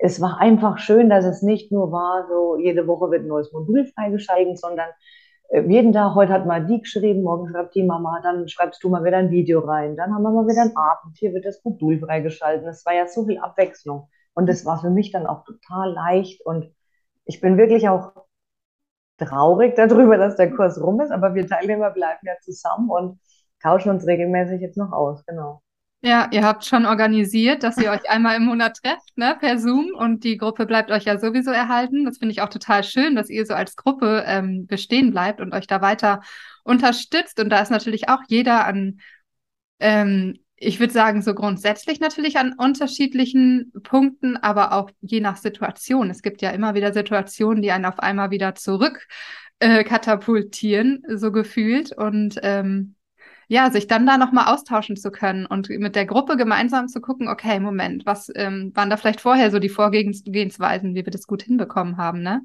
[0.00, 3.52] es war einfach schön, dass es nicht nur war, so jede Woche wird ein neues
[3.52, 4.88] Modul freigeschaltet, sondern
[5.50, 8.88] äh, jeden Tag, heute hat mal die geschrieben, morgen schreibt die Mama, dann schreibst du
[8.88, 11.62] mal wieder ein Video rein, dann haben wir mal wieder einen Abend, hier wird das
[11.64, 12.66] Modul freigeschaltet.
[12.66, 16.44] Es war ja so viel Abwechslung und es war für mich dann auch total leicht
[16.44, 16.70] und
[17.24, 18.12] ich bin wirklich auch
[19.18, 23.20] traurig darüber, dass der Kurs rum ist, aber wir Teilnehmer bleiben ja zusammen und
[23.62, 25.63] tauschen uns regelmäßig jetzt noch aus, genau.
[26.06, 29.94] Ja, ihr habt schon organisiert, dass ihr euch einmal im Monat trefft, ne, per Zoom
[29.94, 32.04] und die Gruppe bleibt euch ja sowieso erhalten.
[32.04, 35.54] Das finde ich auch total schön, dass ihr so als Gruppe ähm, bestehen bleibt und
[35.54, 36.20] euch da weiter
[36.62, 37.40] unterstützt.
[37.40, 39.00] Und da ist natürlich auch jeder an,
[39.80, 46.10] ähm, ich würde sagen, so grundsätzlich natürlich an unterschiedlichen Punkten, aber auch je nach Situation.
[46.10, 49.06] Es gibt ja immer wieder Situationen, die einen auf einmal wieder zurück
[49.58, 51.92] äh, katapultieren, so gefühlt.
[51.96, 52.94] Und ähm,
[53.48, 57.28] ja, sich dann da nochmal austauschen zu können und mit der Gruppe gemeinsam zu gucken,
[57.28, 61.42] okay, Moment, was ähm, waren da vielleicht vorher so die Vorgehensweisen, wie wir das gut
[61.42, 62.42] hinbekommen haben, ne?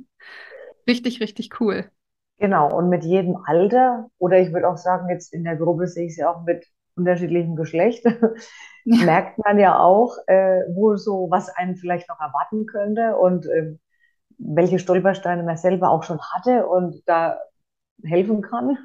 [0.88, 1.90] Richtig, richtig cool.
[2.38, 6.08] Genau, und mit jedem Alter, oder ich würde auch sagen, jetzt in der Gruppe sehe
[6.08, 8.06] ich sie auch mit unterschiedlichem Geschlecht,
[8.86, 9.06] ja.
[9.06, 13.76] merkt man ja auch, äh, wo so was einen vielleicht noch erwarten könnte und äh,
[14.38, 17.40] welche Stolpersteine man selber auch schon hatte und da
[18.04, 18.78] helfen kann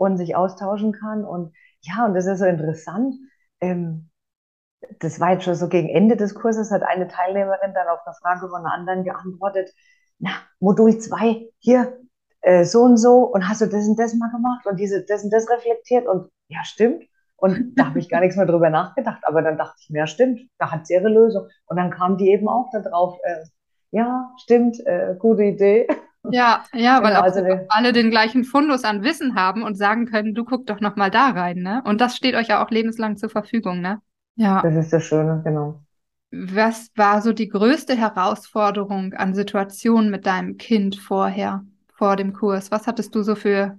[0.00, 1.24] und sich austauschen kann.
[1.24, 3.14] Und ja, und das ist so interessant.
[3.60, 4.10] Ähm,
[4.98, 8.14] das war jetzt schon so gegen Ende des Kurses, hat eine Teilnehmerin dann auf eine
[8.22, 9.70] Frage von einer anderen geantwortet,
[10.18, 11.98] na, Modul 2, hier,
[12.40, 15.22] äh, so und so, und hast du das und das mal gemacht und diese, das
[15.22, 17.04] und das reflektiert und ja, stimmt.
[17.36, 20.06] Und da habe ich gar nichts mehr drüber nachgedacht, aber dann dachte ich mir, ja,
[20.06, 21.46] stimmt, da hat sie ihre Lösung.
[21.66, 23.44] Und dann kam die eben auch darauf, äh,
[23.90, 25.88] ja, stimmt, äh, gute Idee.
[26.30, 30.06] Ja, ja, weil genau, auch also alle den gleichen Fundus an Wissen haben und sagen
[30.06, 31.82] können, du guck doch noch mal da rein, ne?
[31.84, 34.00] Und das steht euch ja auch lebenslang zur Verfügung, ne?
[34.36, 34.60] Ja.
[34.62, 35.80] Das ist das Schöne, genau.
[36.32, 42.70] Was war so die größte Herausforderung an Situationen mit deinem Kind vorher, vor dem Kurs?
[42.70, 43.78] Was hattest du so für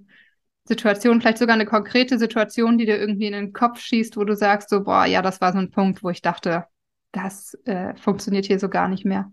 [0.66, 4.36] Situationen, vielleicht sogar eine konkrete Situation, die dir irgendwie in den Kopf schießt, wo du
[4.36, 6.66] sagst, so, boah, ja, das war so ein Punkt, wo ich dachte,
[7.12, 9.32] das äh, funktioniert hier so gar nicht mehr?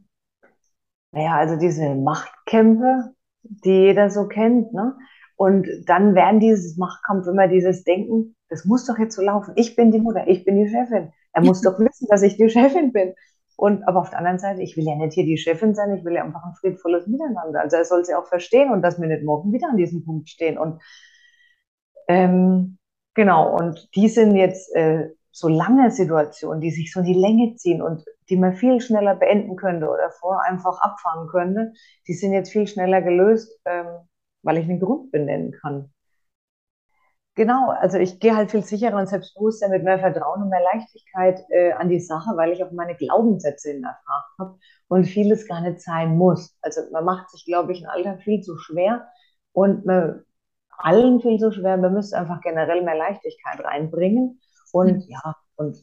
[1.13, 4.97] Naja, also diese Machtkämpfe, die jeder so kennt, ne?
[5.37, 9.53] Und dann werden dieses Machtkampf immer dieses Denken, das muss doch jetzt so laufen.
[9.57, 11.13] Ich bin die Mutter, ich bin die Chefin.
[11.33, 13.15] Er muss doch wissen, dass ich die Chefin bin.
[13.57, 16.05] Und aber auf der anderen Seite, ich will ja nicht hier die Chefin sein, ich
[16.05, 17.61] will ja einfach ein friedvolles Miteinander.
[17.61, 20.29] Also er soll sie auch verstehen und dass wir nicht morgen wieder an diesem Punkt
[20.29, 20.59] stehen.
[20.59, 20.81] Und
[22.09, 22.79] ähm,
[23.15, 27.55] genau, und die sind jetzt äh, so lange Situationen, die sich so in die Länge
[27.57, 31.73] ziehen und die man viel schneller beenden könnte oder vorher einfach abfahren könnte,
[32.07, 33.87] die sind jetzt viel schneller gelöst, ähm,
[34.43, 35.93] weil ich einen Grund benennen kann.
[37.37, 41.41] Genau, also ich gehe halt viel sicherer und selbstbewusster mit mehr Vertrauen und mehr Leichtigkeit
[41.51, 45.81] äh, an die Sache, weil ich auch meine Glaubenssätze hinterfragt habe und vieles gar nicht
[45.81, 46.59] sein muss.
[46.63, 49.07] Also man macht sich, glaube ich, im Alter viel zu schwer
[49.53, 50.25] und man,
[50.71, 51.77] allen viel zu schwer.
[51.77, 54.41] Man müsste einfach generell mehr Leichtigkeit reinbringen
[54.73, 55.05] und mhm.
[55.09, 55.77] ja, und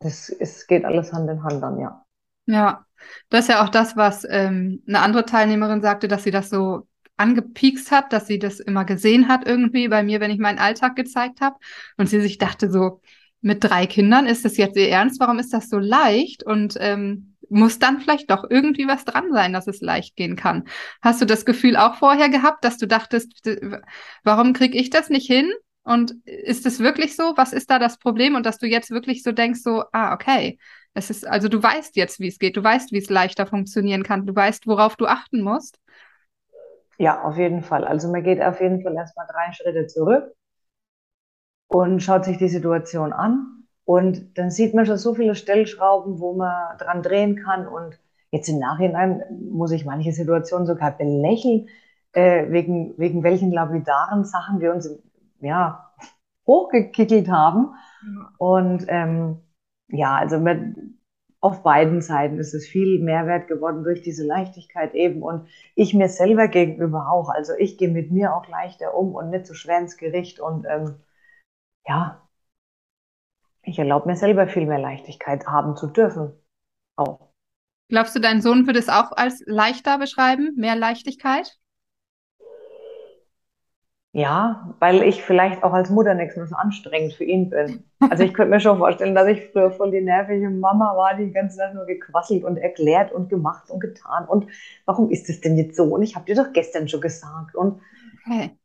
[0.00, 2.04] das es geht alles Hand in Hand dann, ja.
[2.46, 2.86] Ja,
[3.28, 6.88] das ist ja auch das, was ähm, eine andere Teilnehmerin sagte, dass sie das so
[7.18, 10.96] angepiekst hat, dass sie das immer gesehen hat irgendwie bei mir, wenn ich meinen Alltag
[10.96, 11.56] gezeigt habe.
[11.96, 13.02] Und sie sich dachte so,
[13.40, 15.20] mit drei Kindern ist das jetzt ihr Ernst?
[15.20, 16.42] Warum ist das so leicht?
[16.44, 20.64] Und ähm, muss dann vielleicht doch irgendwie was dran sein, dass es leicht gehen kann.
[21.02, 23.32] Hast du das Gefühl auch vorher gehabt, dass du dachtest,
[24.22, 25.50] warum kriege ich das nicht hin?
[25.88, 27.32] Und ist es wirklich so?
[27.36, 28.34] Was ist da das Problem?
[28.34, 30.58] Und dass du jetzt wirklich so denkst, so, ah, okay.
[30.92, 34.02] Es ist, also du weißt jetzt, wie es geht, du weißt, wie es leichter funktionieren
[34.02, 35.78] kann, du weißt, worauf du achten musst.
[36.98, 37.84] Ja, auf jeden Fall.
[37.84, 40.34] Also man geht auf jeden Fall erstmal drei Schritte zurück
[41.68, 43.64] und schaut sich die Situation an.
[43.86, 47.66] Und dann sieht man schon so viele Stellschrauben, wo man dran drehen kann.
[47.66, 47.98] Und
[48.30, 51.68] jetzt im Nachhinein muss ich manche Situationen sogar belächeln,
[52.12, 54.90] äh, wegen, wegen welchen lapidaren Sachen wir uns
[55.40, 55.92] ja,
[56.46, 57.74] hochgekickelt haben.
[58.38, 59.40] Und ähm,
[59.88, 60.76] ja, also mit,
[61.40, 66.08] auf beiden Seiten ist es viel Mehrwert geworden durch diese Leichtigkeit eben und ich mir
[66.08, 67.28] selber gegenüber auch.
[67.28, 70.66] Also ich gehe mit mir auch leichter um und nicht so schwer ins Gericht und
[70.68, 70.96] ähm,
[71.86, 72.28] ja,
[73.62, 76.32] ich erlaube mir selber viel mehr Leichtigkeit haben zu dürfen.
[76.96, 77.28] Auch.
[77.88, 81.58] Glaubst du, dein Sohn würde es auch als leichter beschreiben, mehr Leichtigkeit?
[84.18, 87.84] Ja, weil ich vielleicht auch als Mutter nichts mehr so anstrengend für ihn bin.
[88.00, 91.26] Also ich könnte mir schon vorstellen, dass ich früher voll die nervige Mama war, die
[91.26, 94.26] die ganze Zeit nur gequasselt und erklärt und gemacht und getan.
[94.26, 94.48] Und
[94.86, 95.84] warum ist es denn jetzt so?
[95.84, 97.54] Und ich habe dir doch gestern schon gesagt.
[97.54, 97.80] Und
[98.26, 98.58] okay.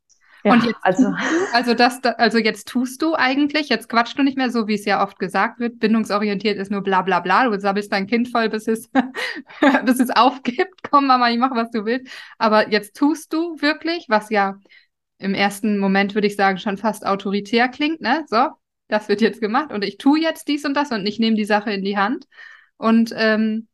[0.44, 1.13] Ja, und jetzt, also,
[1.54, 4.84] also, das, also jetzt tust du eigentlich, jetzt quatschst du nicht mehr so, wie es
[4.86, 8.50] ja oft gesagt wird, bindungsorientiert ist nur bla bla bla, du sabbelst dein Kind voll,
[8.50, 8.89] bis es,
[9.86, 12.12] bis es aufgibt, komm Mama, ich mache, was du willst.
[12.39, 14.58] Aber jetzt tust du wirklich, was ja
[15.23, 18.25] im ersten Moment würde ich sagen, schon fast autoritär klingt, ne?
[18.27, 18.49] So,
[18.88, 21.45] das wird jetzt gemacht und ich tue jetzt dies und das und ich nehme die
[21.45, 22.27] Sache in die Hand.
[22.77, 23.67] Und ähm,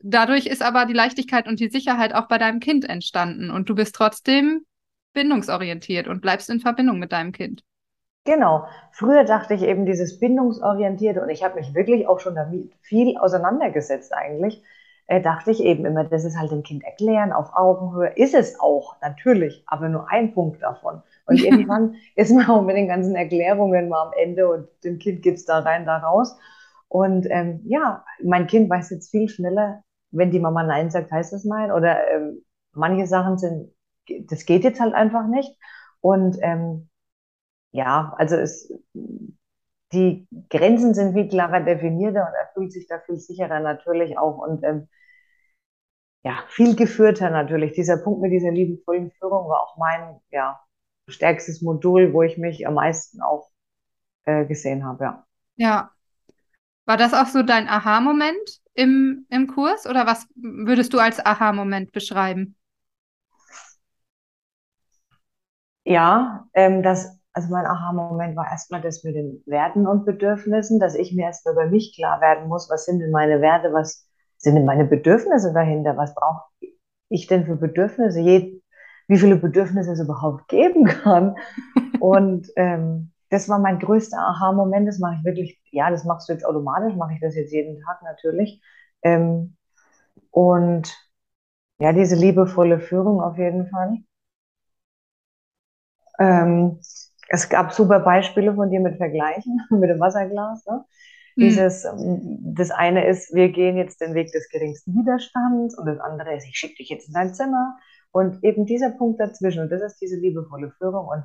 [0.00, 3.74] dadurch ist aber die Leichtigkeit und die Sicherheit auch bei deinem Kind entstanden und du
[3.74, 4.66] bist trotzdem
[5.12, 7.64] bindungsorientiert und bleibst in Verbindung mit deinem Kind.
[8.24, 8.66] Genau.
[8.92, 13.16] Früher dachte ich eben dieses bindungsorientierte und ich habe mich wirklich auch schon damit viel
[13.16, 14.62] auseinandergesetzt eigentlich
[15.10, 18.12] äh, dachte ich eben immer, das ist halt dem Kind erklären auf Augenhöhe.
[18.14, 21.02] Ist es auch, natürlich, aber nur ein Punkt davon.
[21.26, 25.22] Und irgendwann ist man auch mit den ganzen Erklärungen mal am Ende und dem Kind
[25.22, 26.38] geht's da rein, da raus.
[26.86, 31.32] Und ähm, ja, mein Kind weiß jetzt viel schneller, wenn die Mama Nein sagt, heißt
[31.32, 31.72] das Nein.
[31.72, 33.74] Oder ähm, manche Sachen sind,
[34.28, 35.58] das geht jetzt halt einfach nicht.
[36.00, 36.88] Und ähm,
[37.72, 38.72] ja, also es,
[39.92, 44.38] die Grenzen sind viel klarer definierter und er fühlt sich da viel sicherer natürlich auch.
[44.38, 44.86] Und ähm,
[46.22, 47.72] ja, viel geführter natürlich.
[47.72, 50.60] Dieser Punkt mit dieser liebevollen Führung war auch mein, ja,
[51.08, 53.50] stärkstes Modul, wo ich mich am meisten auch
[54.24, 55.26] äh, gesehen habe, ja.
[55.56, 55.90] Ja.
[56.86, 61.92] War das auch so dein Aha-Moment im, im Kurs oder was würdest du als Aha-Moment
[61.92, 62.56] beschreiben?
[65.84, 70.94] Ja, ähm, das, also mein Aha-Moment war erstmal das mit den Werten und Bedürfnissen, dass
[70.94, 74.06] ich mir erstmal über mich klar werden muss, was sind denn meine Werte, was
[74.42, 75.96] sind denn meine Bedürfnisse dahinter?
[75.96, 76.44] Was brauche
[77.08, 78.20] ich denn für Bedürfnisse?
[79.08, 81.36] Wie viele Bedürfnisse es überhaupt geben kann.
[82.00, 84.88] Und ähm, das war mein größter Aha-Moment.
[84.88, 87.80] Das mache ich wirklich, ja, das machst du jetzt automatisch, mache ich das jetzt jeden
[87.82, 88.62] Tag natürlich.
[89.02, 89.56] Ähm,
[90.30, 90.94] und
[91.80, 93.98] ja, diese liebevolle Führung auf jeden Fall.
[96.18, 96.78] Ähm,
[97.28, 100.64] es gab super Beispiele von dir mit Vergleichen, mit dem Wasserglas.
[100.66, 100.84] Ne?
[101.40, 101.48] Hm.
[101.48, 105.98] Dieses, ähm, das eine ist, wir gehen jetzt den Weg des geringsten Widerstands und das
[105.98, 107.76] andere ist, ich schicke dich jetzt in dein Zimmer.
[108.12, 111.06] Und eben dieser Punkt dazwischen, und das ist diese liebevolle Führung.
[111.06, 111.24] Und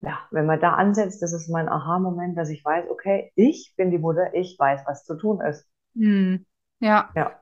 [0.00, 3.90] ja, wenn man da ansetzt, das ist mein Aha-Moment, dass ich weiß, okay, ich bin
[3.90, 5.66] die Mutter, ich weiß, was zu tun ist.
[5.94, 6.46] Hm.
[6.80, 7.10] Ja.
[7.14, 7.32] Ja.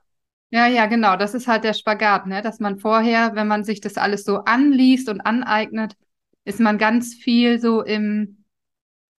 [0.49, 1.17] Ja, ja, genau.
[1.17, 2.41] Das ist halt der Spagat, ne?
[2.41, 5.95] Dass man vorher, wenn man sich das alles so anliest und aneignet,
[6.45, 8.36] ist man ganz viel so im,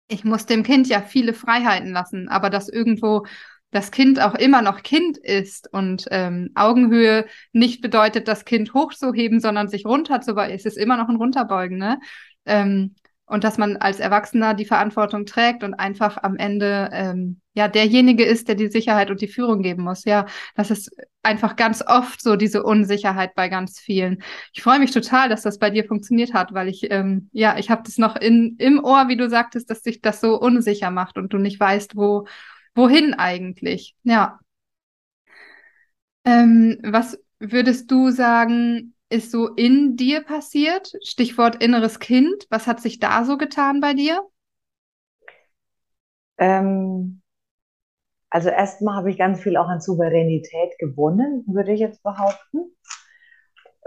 [0.09, 3.25] ich muss dem Kind ja viele Freiheiten lassen, aber das irgendwo
[3.71, 9.41] das Kind auch immer noch Kind ist und ähm, Augenhöhe nicht bedeutet, das Kind hochzuheben,
[9.41, 10.55] sondern sich runterzubeugen.
[10.55, 12.01] Es ist immer noch ein Runterbeugen, ne?
[12.47, 12.95] Ähm,
[13.29, 18.25] und dass man als Erwachsener die Verantwortung trägt und einfach am Ende ähm, ja derjenige
[18.25, 20.05] ist, der die Sicherheit und die Führung geben muss.
[20.05, 20.91] Ja, das ist
[21.23, 24.23] einfach ganz oft so diese Unsicherheit bei ganz vielen.
[24.55, 27.71] Ich freue mich total, dass das bei dir funktioniert hat, weil ich ähm, ja ich
[27.71, 31.19] habe das noch in im Ohr, wie du sagtest, dass sich das so unsicher macht
[31.19, 32.27] und du nicht weißt, wo
[32.75, 33.95] wohin eigentlich.
[34.05, 34.39] Ja.
[36.25, 38.95] Ähm, was würdest du sagen?
[39.11, 40.93] Ist so in dir passiert?
[41.03, 42.47] Stichwort inneres Kind.
[42.51, 44.23] Was hat sich da so getan bei dir?
[46.39, 47.23] Ähm,
[48.31, 52.77] also erstmal habe ich ganz viel auch an Souveränität gewonnen, würde ich jetzt behaupten.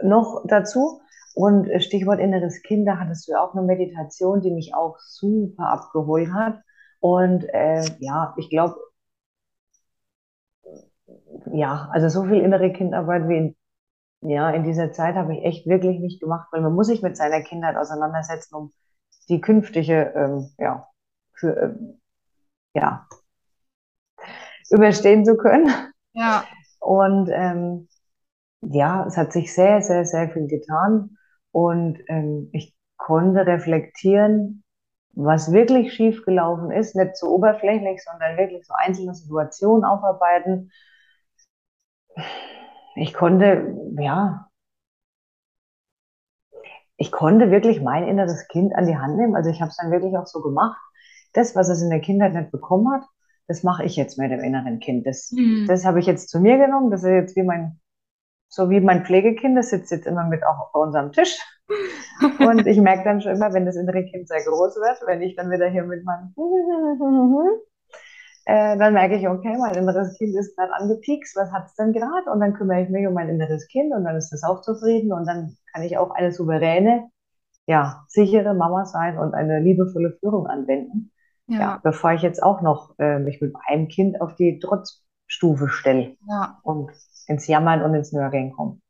[0.03, 1.01] Noch dazu.
[1.33, 5.69] Und Stichwort inneres Kind, da hattest du ja auch eine Meditation, die mich auch super
[5.69, 6.59] abgeholt hat.
[6.99, 8.75] Und äh, ja, ich glaube,
[11.53, 13.55] ja, also so viel innere Kindarbeit wie in
[14.21, 17.17] ja, in dieser Zeit habe ich echt wirklich nicht gemacht, weil man muss sich mit
[17.17, 18.71] seiner Kindheit auseinandersetzen, um
[19.29, 20.87] die künftige, ähm, ja,
[21.33, 22.01] für, ähm,
[22.73, 23.07] ja,
[24.69, 25.69] überstehen zu können.
[26.13, 26.45] Ja.
[26.79, 27.87] Und ähm,
[28.61, 31.17] ja, es hat sich sehr, sehr, sehr viel getan.
[31.51, 34.63] Und ähm, ich konnte reflektieren,
[35.13, 40.71] was wirklich schiefgelaufen ist, nicht so oberflächlich, sondern wirklich so einzelne Situationen aufarbeiten
[42.95, 44.47] ich konnte, ja,
[46.97, 49.35] ich konnte wirklich mein inneres Kind an die Hand nehmen.
[49.35, 50.79] Also ich habe es dann wirklich auch so gemacht.
[51.33, 53.07] Das, was es in der Kindheit nicht bekommen hat,
[53.47, 55.07] das mache ich jetzt mit dem inneren Kind.
[55.07, 55.65] Das, mhm.
[55.67, 56.91] das habe ich jetzt zu mir genommen.
[56.91, 57.79] Das ist jetzt wie mein,
[58.49, 61.37] so wie mein Pflegekind, das sitzt jetzt immer mit auch bei unserem Tisch.
[62.39, 65.35] Und ich merke dann schon immer, wenn das innere Kind sehr groß wird, wenn ich
[65.35, 66.33] dann wieder hier mit meinem
[68.51, 71.93] äh, dann merke ich, okay, mein inneres Kind ist gerade angepiekst, was hat es denn
[71.93, 72.29] gerade?
[72.29, 75.13] Und dann kümmere ich mich um mein inneres Kind und dann ist das auch zufrieden
[75.13, 77.09] und dann kann ich auch eine souveräne,
[77.65, 81.11] ja, sichere Mama sein und eine liebevolle Führung anwenden.
[81.47, 81.59] Ja.
[81.59, 86.17] ja bevor ich jetzt auch noch äh, mich mit einem Kind auf die Trotzstufe stelle
[86.27, 86.59] ja.
[86.63, 86.91] und
[87.27, 88.81] ins Jammern und ins Nörgeln komme.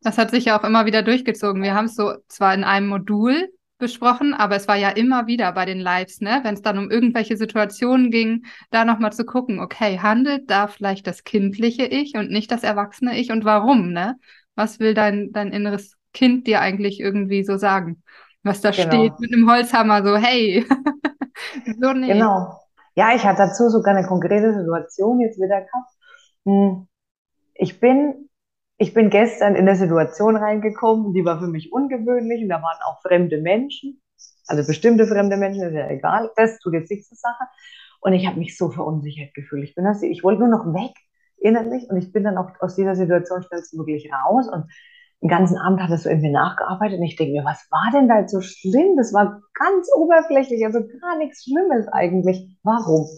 [0.00, 1.62] Das hat sich ja auch immer wieder durchgezogen.
[1.62, 5.52] Wir haben es so zwar in einem Modul besprochen, aber es war ja immer wieder
[5.52, 9.60] bei den Lives, ne, wenn es dann um irgendwelche Situationen ging, da nochmal zu gucken,
[9.60, 14.16] okay, handelt da vielleicht das kindliche Ich und nicht das erwachsene Ich und warum, ne?
[14.54, 18.02] Was will dein, dein inneres Kind dir eigentlich irgendwie so sagen?
[18.42, 18.88] Was da genau.
[18.88, 20.66] steht mit einem Holzhammer, so, hey,
[21.80, 22.08] so nee.
[22.08, 22.58] Genau.
[22.94, 25.90] Ja, ich hatte dazu sogar eine konkrete Situation jetzt wieder gehabt.
[26.44, 26.88] Hm.
[27.54, 28.27] Ich bin
[28.78, 32.78] ich bin gestern in eine Situation reingekommen, die war für mich ungewöhnlich und da waren
[32.86, 34.00] auch fremde Menschen,
[34.46, 37.44] also bestimmte fremde Menschen, ist ja egal, das tut jetzt nichts zur Sache.
[38.00, 39.64] Und ich habe mich so verunsichert gefühlt.
[39.64, 40.94] Ich, bin das, ich wollte nur noch weg
[41.36, 44.64] innerlich und ich bin dann auch aus dieser Situation schnellstmöglich raus und
[45.20, 48.08] den ganzen Abend hat es so irgendwie nachgearbeitet und ich denke mir, was war denn
[48.08, 48.96] da jetzt so schlimm?
[48.96, 52.56] Das war ganz oberflächlich, also gar nichts Schlimmes eigentlich.
[52.62, 53.08] Warum?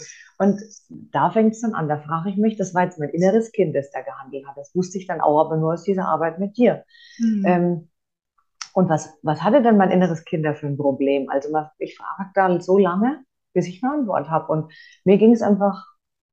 [0.40, 3.52] Und da fängt es dann an, da frage ich mich, das war jetzt mein inneres
[3.52, 4.56] Kind, das da gehandelt hat.
[4.56, 6.86] Das wusste ich dann auch, aber nur aus dieser Arbeit mit dir.
[7.18, 7.44] Mhm.
[7.46, 7.88] Ähm,
[8.72, 11.28] und was, was hatte denn mein inneres Kind da für ein Problem?
[11.28, 13.22] Also ich frage dann so lange,
[13.52, 14.50] bis ich eine Antwort habe.
[14.50, 14.72] Und
[15.04, 15.84] mir ging es einfach,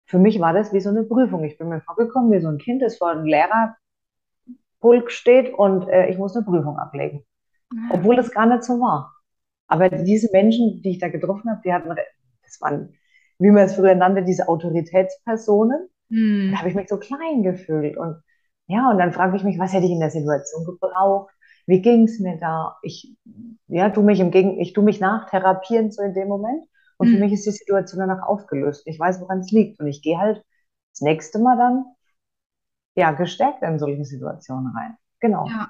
[0.06, 1.43] für mich war das wie so eine Prüfung.
[1.43, 6.08] Ich bin mir vorgekommen wie so ein Kind, das vor einem Lehrerpulk steht und äh,
[6.08, 7.26] ich muss eine Prüfung ablegen.
[7.74, 7.91] Mhm.
[7.91, 9.17] Obwohl das gar nicht so war.
[9.67, 12.93] Aber diese Menschen, die ich da getroffen habe, die hatten, das waren
[13.39, 15.89] wie man es früher nannte, diese Autoritätspersonen.
[16.10, 16.52] Mhm.
[16.52, 17.97] Da habe ich mich so klein gefühlt.
[17.97, 18.21] Und
[18.67, 21.34] ja, und dann frage ich mich, was hätte ich in der Situation gebraucht?
[21.65, 22.78] Wie ging es mir da?
[22.82, 23.15] Ich,
[23.67, 26.65] ja, tu mich im Gegen, ich tu mich nachtherapieren so in dem Moment.
[26.97, 27.13] Und mhm.
[27.13, 28.84] für mich ist die Situation danach aufgelöst.
[28.86, 29.80] Ich weiß, woran es liegt.
[29.80, 30.43] Und ich gehe halt
[30.93, 31.86] das nächste Mal dann,
[32.95, 34.97] ja, gestärkt in solche Situationen rein.
[35.19, 35.45] Genau.
[35.47, 35.69] Ja,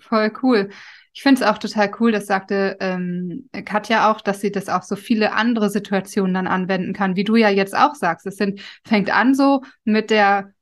[0.00, 0.70] voll cool.
[1.12, 4.82] Ich finde es auch total cool, das sagte ähm, Katja auch, dass sie das auch
[4.82, 8.26] so viele andere Situationen dann anwenden kann, wie du ja jetzt auch sagst.
[8.26, 10.52] Es sind, fängt an so mit der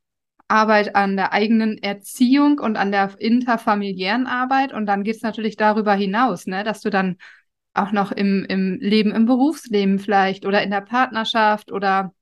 [0.48, 5.57] Arbeit an der eigenen Erziehung und an der interfamiliären Arbeit und dann geht es natürlich
[5.57, 7.18] darüber hinaus, ne, dass du dann
[7.74, 12.14] auch noch im, im Leben, im Berufsleben vielleicht oder in der Partnerschaft oder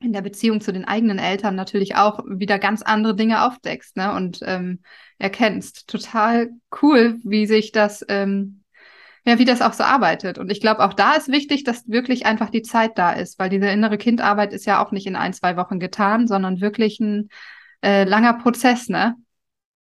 [0.00, 4.12] in der Beziehung zu den eigenen Eltern natürlich auch wieder ganz andere Dinge aufdeckst ne?
[4.12, 4.82] und ähm,
[5.18, 5.88] erkennst.
[5.88, 6.50] Total
[6.82, 8.62] cool, wie sich das, ähm,
[9.24, 10.38] ja, wie das auch so arbeitet.
[10.38, 13.48] Und ich glaube, auch da ist wichtig, dass wirklich einfach die Zeit da ist, weil
[13.48, 17.28] diese innere Kindarbeit ist ja auch nicht in ein, zwei Wochen getan, sondern wirklich ein
[17.82, 19.14] äh, langer Prozess, ne?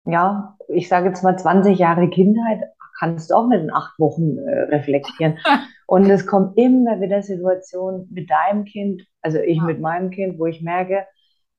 [0.05, 2.61] Ja, ich sage jetzt mal 20 Jahre Kindheit
[3.01, 5.39] kannst du auch nicht in acht Wochen äh, reflektieren.
[5.87, 9.65] Und es kommt immer wieder Situationen mit deinem Kind, also ich ja.
[9.65, 11.07] mit meinem Kind, wo ich merke,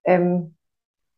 [0.06, 0.56] ähm,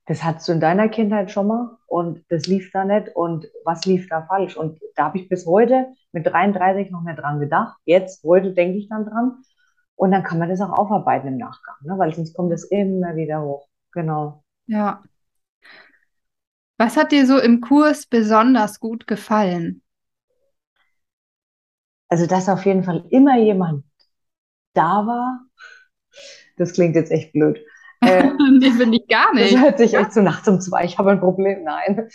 [0.06, 3.86] das hattest du in deiner Kindheit schon mal und das lief da nicht und was
[3.86, 4.58] lief da falsch?
[4.58, 7.78] Und da habe ich bis heute mit 33 noch mehr dran gedacht.
[7.86, 9.44] Jetzt, heute denke ich dann dran.
[9.96, 11.94] Und dann kann man das auch aufarbeiten im Nachgang, ne?
[11.98, 13.68] weil sonst kommt es immer wieder hoch.
[13.94, 14.44] Genau.
[14.66, 15.04] Ja.
[16.78, 19.82] Was hat dir so im Kurs besonders gut gefallen?
[22.10, 23.86] Also, dass auf jeden Fall immer jemand
[24.74, 25.46] da war.
[26.58, 27.64] Das klingt jetzt echt blöd.
[28.06, 28.24] Äh,
[28.60, 29.54] nee, finde ich gar nicht.
[29.54, 31.64] Das hört sich echt so nachts um zwei, ich habe ein Problem.
[31.64, 32.08] Nein.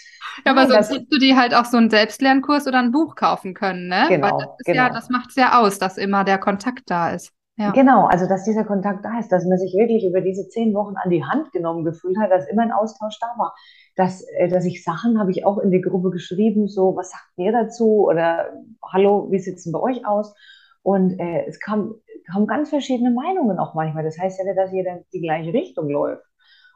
[0.45, 3.55] Ja, aber sonst hättest du dir halt auch so einen Selbstlernkurs oder ein Buch kaufen
[3.55, 4.07] können, ne?
[4.09, 4.27] Genau.
[4.27, 4.77] Weil das genau.
[4.77, 7.33] ja, das macht es ja aus, dass immer der Kontakt da ist.
[7.59, 7.73] Ja.
[7.73, 10.95] Genau, also dass dieser Kontakt da ist, dass man sich wirklich über diese zehn Wochen
[10.97, 13.53] an die Hand genommen gefühlt hat, dass immer ein Austausch da war.
[13.97, 17.33] Dass, äh, dass ich Sachen habe ich auch in die Gruppe geschrieben, so, was sagt
[17.37, 18.07] ihr dazu?
[18.07, 18.53] Oder
[18.85, 20.35] hallo, wie sieht es denn bei euch aus?
[20.83, 21.97] Und äh, es kam,
[22.31, 24.05] kamen ganz verschiedene Meinungen auch manchmal.
[24.05, 26.25] Das heißt ja nicht, dass jeder die gleiche Richtung läuft.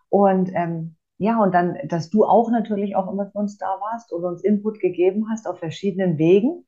[0.09, 4.13] Und ähm, ja, und dann, dass du auch natürlich auch immer für uns da warst
[4.13, 6.67] und uns Input gegeben hast auf verschiedenen Wegen,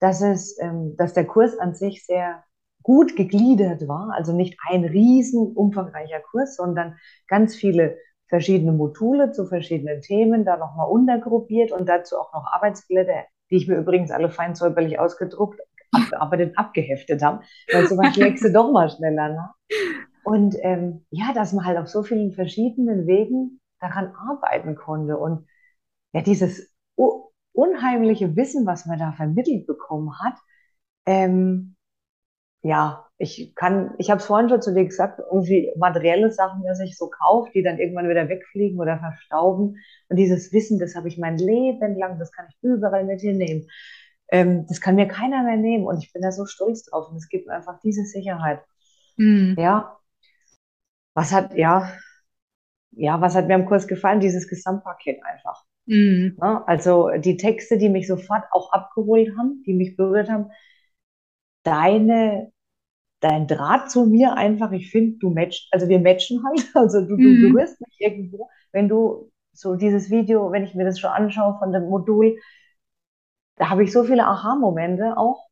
[0.00, 2.44] dass es, ähm, dass der Kurs an sich sehr
[2.82, 9.46] gut gegliedert war, also nicht ein riesen umfangreicher Kurs, sondern ganz viele verschiedene Module zu
[9.46, 14.30] verschiedenen Themen, da nochmal untergruppiert und dazu auch noch Arbeitsblätter, die ich mir übrigens alle
[14.30, 15.60] fein säuberlich ausgedruckt,
[15.92, 19.54] abgearbeitet, abgeheftet habe, weil sowas legst du doch mal schneller nach.
[20.24, 25.46] Und ähm, ja, dass man halt auf so vielen verschiedenen Wegen daran arbeiten konnte und
[26.12, 26.72] ja, dieses
[27.52, 30.34] unheimliche Wissen, was man da vermittelt bekommen hat,
[31.06, 31.74] ähm,
[32.62, 36.80] ja, ich kann, ich habe es vorhin schon zu dir gesagt, irgendwie materielle Sachen, dass
[36.80, 39.76] ich so kaufe, die dann irgendwann wieder wegfliegen oder verstauben.
[40.08, 43.68] Und dieses Wissen, das habe ich mein Leben lang, das kann ich überall mit hinnehmen.
[44.30, 47.16] Ähm, das kann mir keiner mehr nehmen und ich bin da so stolz drauf und
[47.16, 48.60] es gibt mir einfach diese Sicherheit.
[49.16, 49.56] Mhm.
[49.58, 49.98] Ja.
[51.14, 51.90] Was hat, ja,
[52.92, 54.20] ja, was hat mir am Kurs gefallen?
[54.20, 55.64] Dieses Gesamtpaket einfach.
[55.86, 56.36] Mhm.
[56.40, 60.50] Ja, also die Texte, die mich sofort auch abgeholt haben, die mich berührt haben,
[61.62, 62.52] deine,
[63.20, 67.16] dein Draht zu mir einfach, ich finde, du matchst, also wir matchen halt, also du,
[67.16, 67.42] mhm.
[67.42, 71.58] du berührst mich irgendwo, wenn du so dieses Video, wenn ich mir das schon anschaue
[71.58, 72.36] von dem Modul,
[73.58, 75.48] da habe ich so viele Aha-Momente auch.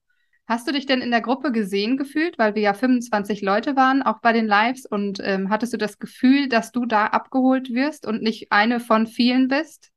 [0.48, 4.02] Hast du dich denn in der Gruppe gesehen gefühlt, weil wir ja 25 Leute waren,
[4.02, 8.06] auch bei den Lives, und ähm, hattest du das Gefühl, dass du da abgeholt wirst
[8.06, 9.90] und nicht eine von vielen bist?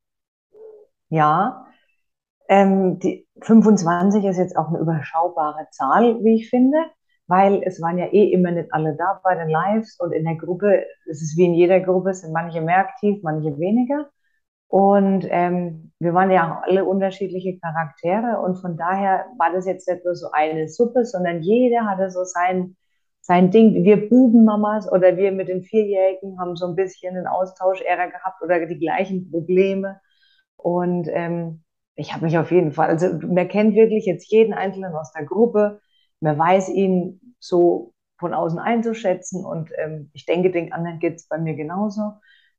[1.08, 1.66] Ja,
[2.48, 6.78] ähm, die 25 ist jetzt auch eine überschaubare Zahl, wie ich finde,
[7.28, 10.34] weil es waren ja eh immer nicht alle da bei den Lives und in der
[10.34, 14.10] Gruppe, es ist wie in jeder Gruppe, sind manche mehr aktiv, manche weniger.
[14.70, 19.88] Und ähm, wir waren ja auch alle unterschiedliche Charaktere und von daher war das jetzt
[19.88, 22.76] nicht nur so eine Suppe, sondern jeder hatte so sein,
[23.20, 23.82] sein Ding.
[23.82, 28.42] Wir Bubenmamas oder wir mit den Vierjährigen haben so ein bisschen einen Austausch Ärger gehabt
[28.44, 30.00] oder die gleichen Probleme.
[30.56, 31.64] Und ähm,
[31.96, 35.24] ich habe mich auf jeden Fall, also man kennt wirklich jetzt jeden Einzelnen aus der
[35.24, 35.80] Gruppe,
[36.20, 41.26] man weiß ihn so von außen einzuschätzen und ähm, ich denke, den anderen geht es
[41.26, 42.12] bei mir genauso.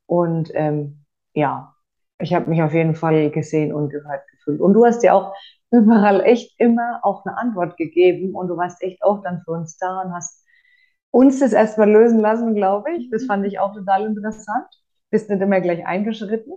[0.07, 1.73] Und ähm, ja,
[2.21, 4.61] ich habe mich auf jeden Fall gesehen und gehört gefühlt.
[4.61, 5.33] Und du hast ja auch
[5.71, 9.77] überall echt immer auch eine Antwort gegeben und du warst echt auch dann für uns
[9.77, 10.45] da und hast
[11.11, 13.09] uns das erstmal lösen lassen, glaube ich.
[13.09, 14.67] Das fand ich auch total interessant.
[15.09, 16.53] Bist nicht immer gleich eingeschritten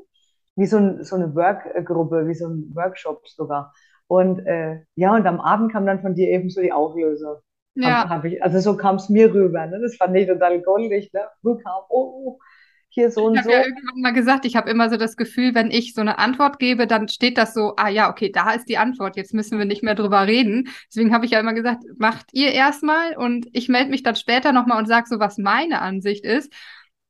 [0.57, 3.72] wie so, ein, so eine Workgruppe, wie so ein Workshop sogar.
[4.07, 7.37] Und äh, ja, und am Abend kam dann von dir eben so die Auflösung.
[7.74, 8.03] Ja.
[8.03, 9.66] Hab, hab ich, also so kam es mir rüber.
[9.66, 9.81] Ne?
[9.83, 11.12] Das fand ich total goldig.
[11.12, 11.22] Ne?
[11.42, 12.38] Kam, oh,
[12.94, 13.50] hier so und ich so.
[13.50, 16.00] Ich habe ja irgendwann mal gesagt, ich habe immer so das Gefühl, wenn ich so
[16.00, 19.35] eine Antwort gebe, dann steht das so, ah ja, okay, da ist die Antwort, jetzt
[19.35, 20.68] müssen wir nicht mehr drüber reden.
[20.88, 24.52] Deswegen habe ich ja immer gesagt, macht ihr erstmal und ich melde mich dann später
[24.52, 26.52] nochmal und sage so, was meine Ansicht ist.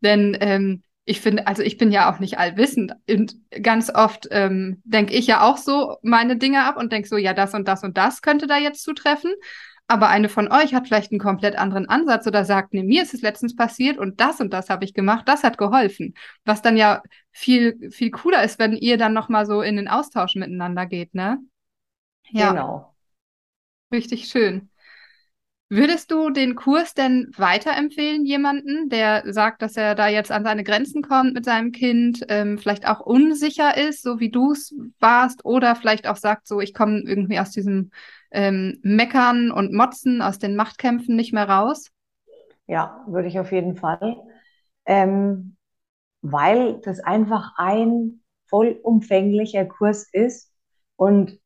[0.00, 4.80] Denn ähm, ich finde, also ich bin ja auch nicht allwissend und ganz oft ähm,
[4.84, 7.84] denke ich ja auch so meine Dinge ab und denke so, ja, das und das
[7.84, 9.32] und das könnte da jetzt zutreffen.
[9.86, 13.12] Aber eine von euch hat vielleicht einen komplett anderen Ansatz oder sagt, nee, mir ist
[13.12, 16.14] es letztens passiert und das und das habe ich gemacht, das hat geholfen.
[16.44, 20.36] Was dann ja viel, viel cooler ist, wenn ihr dann nochmal so in den Austausch
[20.36, 21.38] miteinander geht, ne?
[22.30, 22.50] Ja.
[22.50, 22.94] Genau.
[23.92, 24.70] Richtig schön.
[25.70, 30.62] Würdest du den Kurs denn weiterempfehlen, jemanden, der sagt, dass er da jetzt an seine
[30.62, 35.44] Grenzen kommt mit seinem Kind, ähm, vielleicht auch unsicher ist, so wie du es warst,
[35.44, 37.90] oder vielleicht auch sagt, so ich komme irgendwie aus diesem
[38.30, 41.90] ähm, Meckern und Motzen, aus den Machtkämpfen nicht mehr raus?
[42.66, 44.16] Ja, würde ich auf jeden Fall.
[44.84, 45.56] Ähm,
[46.20, 50.52] weil das einfach ein vollumfänglicher Kurs ist
[50.96, 51.38] und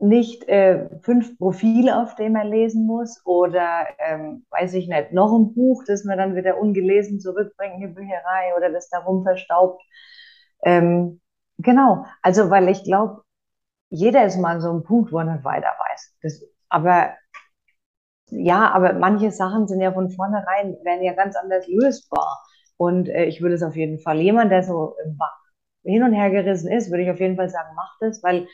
[0.00, 5.32] nicht äh, fünf Profile, auf dem er lesen muss oder, ähm, weiß ich nicht, noch
[5.32, 9.82] ein Buch, das man dann wieder ungelesen zurückbringt in die Bücherei oder das darum verstaubt.
[10.62, 11.20] Ähm,
[11.58, 13.22] genau, also weil ich glaube,
[13.90, 16.16] jeder ist mal so ein Punkt, wo er nicht weiter weiß.
[16.22, 17.10] Das, aber
[18.30, 22.42] ja, aber manche Sachen sind ja von vornherein, werden ja ganz anders lösbar.
[22.76, 24.94] Und äh, ich würde es auf jeden Fall, jemand, der so
[25.82, 28.46] hin und her gerissen ist, würde ich auf jeden Fall sagen, mach das, weil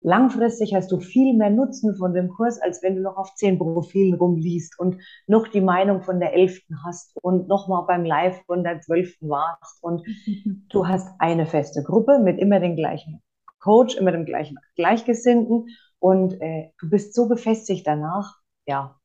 [0.00, 3.58] langfristig hast du viel mehr Nutzen von dem Kurs, als wenn du noch auf zehn
[3.58, 4.96] Profilen rumliest und
[5.26, 9.82] noch die Meinung von der Elften hast und nochmal beim Live von der Zwölften warst.
[9.82, 10.02] Und
[10.70, 13.22] du hast eine feste Gruppe mit immer den gleichen
[13.60, 15.66] Coach, immer dem gleichen Gleichgesinnten
[15.98, 18.99] und äh, du bist so gefestigt danach, ja,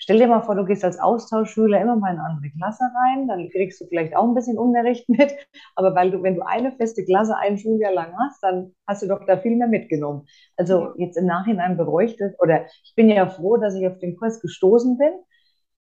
[0.00, 3.26] Stell dir mal vor, du gehst als Austauschschüler immer mal in eine andere Klasse rein,
[3.26, 5.34] dann kriegst du vielleicht auch ein bisschen Unterricht mit,
[5.74, 9.08] aber weil du, wenn du eine feste Klasse ein Schuljahr lang hast, dann hast du
[9.08, 10.26] doch da viel mehr mitgenommen.
[10.56, 14.40] Also jetzt im Nachhinein beruhigt oder ich bin ja froh, dass ich auf den Kurs
[14.40, 15.12] gestoßen bin.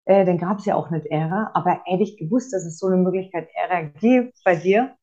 [0.05, 2.88] Äh, den gab es ja auch nicht Ära, aber hätte ich gewusst, dass es so
[2.88, 4.95] eine Möglichkeit Ära gibt bei dir,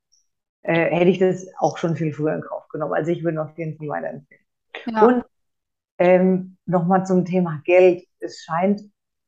[0.62, 2.94] äh, hätte ich das auch schon viel früher in Kauf genommen.
[2.94, 4.44] Also ich würde auf jeden Fall weiterempfehlen.
[4.86, 5.06] Ja.
[5.06, 5.24] Und
[5.98, 8.04] ähm, nochmal zum Thema Geld.
[8.20, 8.82] Es scheint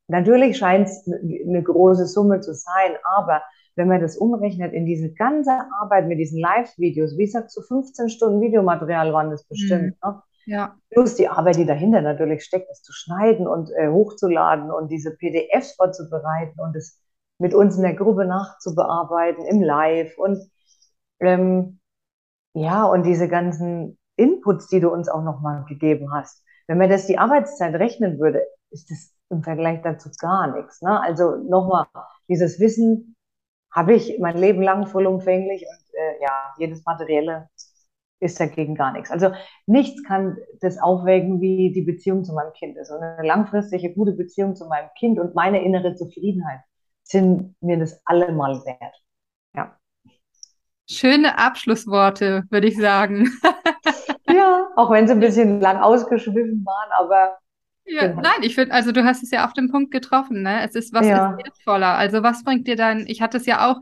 [0.09, 3.43] Natürlich scheint es eine große Summe zu sein, aber
[3.75, 8.09] wenn man das umrechnet in diese ganze Arbeit mit diesen Live-Videos, wie gesagt, so 15
[8.09, 10.11] Stunden Videomaterial waren das bestimmt, mhm.
[10.11, 10.23] ne?
[10.49, 10.77] Ja.
[10.91, 15.11] Plus die Arbeit, die dahinter natürlich steckt, das zu schneiden und äh, hochzuladen und diese
[15.11, 17.01] PDFs vorzubereiten und es
[17.39, 20.39] mit uns in der Gruppe nachzubearbeiten im Live und
[21.19, 21.81] ähm,
[22.55, 26.45] ja, und diese ganzen Inputs, die du uns auch nochmal gegeben hast.
[26.69, 30.83] Wenn man das die Arbeitszeit rechnen würde, ist das im Vergleich dazu gar nichts.
[30.83, 31.01] Ne?
[31.01, 31.87] Also nochmal,
[32.29, 33.17] dieses Wissen
[33.73, 37.49] habe ich mein Leben lang vollumfänglich und äh, ja, jedes Materielle
[38.21, 39.11] ist dagegen gar nichts.
[39.11, 39.33] Also
[39.67, 42.91] nichts kann das aufwägen, wie die Beziehung zu meinem Kind ist.
[42.91, 46.61] Und eine langfristige, gute Beziehung zu meinem Kind und meine innere Zufriedenheit
[47.03, 49.03] sind mir das allemal wert.
[49.55, 49.77] Ja.
[50.89, 53.29] Schöne Abschlussworte, würde ich sagen.
[54.29, 57.37] ja, auch wenn sie ein bisschen lang ausgeschwiffen waren, aber
[57.87, 58.23] ja, genau.
[58.23, 60.63] nein, ich finde, also du hast es ja auf den Punkt getroffen, ne?
[60.63, 61.31] Es ist, was ja.
[61.31, 61.95] ist wertvoller?
[61.95, 63.81] Also was bringt dir dein, ich hatte es ja auch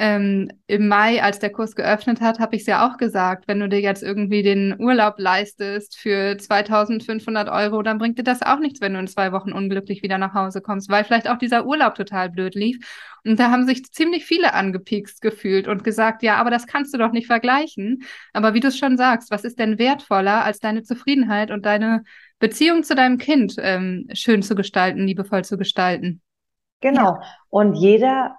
[0.00, 3.60] ähm, im Mai, als der Kurs geöffnet hat, habe ich es ja auch gesagt, wenn
[3.60, 8.60] du dir jetzt irgendwie den Urlaub leistest für 2500 Euro, dann bringt dir das auch
[8.60, 11.66] nichts, wenn du in zwei Wochen unglücklich wieder nach Hause kommst, weil vielleicht auch dieser
[11.66, 12.78] Urlaub total blöd lief.
[13.26, 16.98] Und da haben sich ziemlich viele angepiekst gefühlt und gesagt, ja, aber das kannst du
[16.98, 18.02] doch nicht vergleichen.
[18.32, 22.04] Aber wie du es schon sagst, was ist denn wertvoller als deine Zufriedenheit und deine
[22.40, 26.20] Beziehung zu deinem Kind ähm, schön zu gestalten, liebevoll zu gestalten?
[26.80, 27.12] Genau.
[27.12, 27.22] Ja.
[27.50, 28.36] Und jeder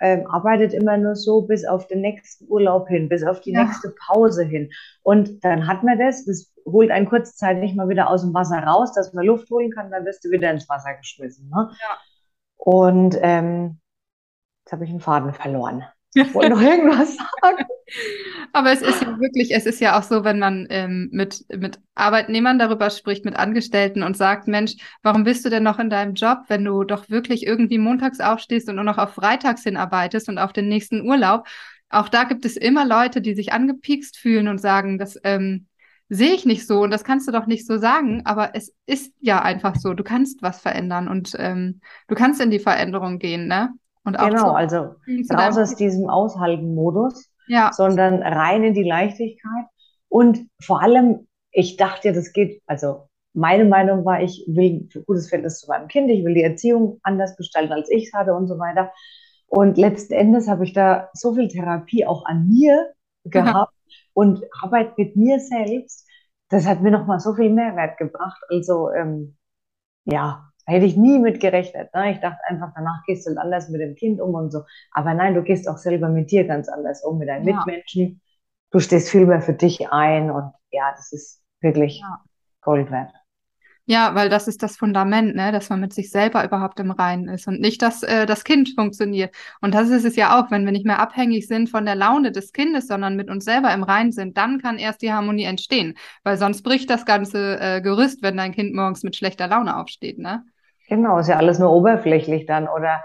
[0.00, 3.64] ähm, arbeitet immer nur so bis auf den nächsten Urlaub hin, bis auf die ja.
[3.64, 4.70] nächste Pause hin.
[5.02, 8.92] Und dann hat man das, das holt einen kurzzeitig mal wieder aus dem Wasser raus,
[8.92, 11.48] dass man Luft holen kann, dann wirst du wieder ins Wasser geschmissen.
[11.48, 11.70] Ne?
[11.80, 11.98] Ja.
[12.56, 13.78] Und ähm,
[14.64, 15.84] jetzt habe ich einen Faden verloren.
[16.14, 17.64] Ich wollte noch irgendwas sagen.
[18.52, 21.80] Aber es ist ja wirklich, es ist ja auch so, wenn man ähm, mit, mit
[21.94, 26.14] Arbeitnehmern darüber spricht, mit Angestellten und sagt, Mensch, warum bist du denn noch in deinem
[26.14, 30.38] Job, wenn du doch wirklich irgendwie montags aufstehst und nur noch auf freitags hinarbeitest und
[30.38, 31.46] auf den nächsten Urlaub?
[31.88, 35.66] Auch da gibt es immer Leute, die sich angepiekst fühlen und sagen, das ähm,
[36.08, 39.12] sehe ich nicht so und das kannst du doch nicht so sagen, aber es ist
[39.20, 39.94] ja einfach so.
[39.94, 43.70] Du kannst was verändern und ähm, du kannst in die Veränderung gehen, ne?
[44.04, 44.96] Und auch genau, also
[45.32, 47.72] raus aus diesem Aushalten-Modus, ja.
[47.72, 49.66] sondern rein in die Leichtigkeit.
[50.08, 55.28] Und vor allem, ich dachte, das geht, also meine Meinung war, ich will ein gutes
[55.28, 58.46] Verhältnis zu meinem Kind, ich will die Erziehung anders gestalten, als ich es hatte und
[58.46, 58.92] so weiter.
[59.46, 62.92] Und letzten Endes habe ich da so viel Therapie auch an mir
[63.24, 63.96] gehabt ja.
[64.12, 66.08] und Arbeit mit mir selbst.
[66.48, 68.40] Das hat mir nochmal so viel Mehrwert gebracht.
[68.48, 69.36] Also ähm,
[70.04, 71.92] ja, hätte ich nie mit gerechnet.
[71.94, 72.12] Ne?
[72.12, 74.62] Ich dachte einfach, danach gehst du anders mit dem Kind um und so.
[74.92, 77.56] Aber nein, du gehst auch selber mit dir ganz anders um, mit deinen ja.
[77.56, 78.20] Mitmenschen.
[78.70, 82.20] Du stehst viel mehr für dich ein und ja, das ist wirklich ja.
[82.60, 83.12] Gold wert.
[83.86, 87.28] Ja, weil das ist das Fundament, ne, dass man mit sich selber überhaupt im Reinen
[87.28, 89.34] ist und nicht, dass äh, das Kind funktioniert.
[89.60, 92.32] Und das ist es ja auch, wenn wir nicht mehr abhängig sind von der Laune
[92.32, 95.98] des Kindes, sondern mit uns selber im Reinen sind, dann kann erst die Harmonie entstehen.
[96.22, 100.18] Weil sonst bricht das ganze äh, Gerüst, wenn dein Kind morgens mit schlechter Laune aufsteht,
[100.18, 100.44] ne?
[100.88, 102.68] Genau, ist ja alles nur oberflächlich dann.
[102.68, 103.02] Oder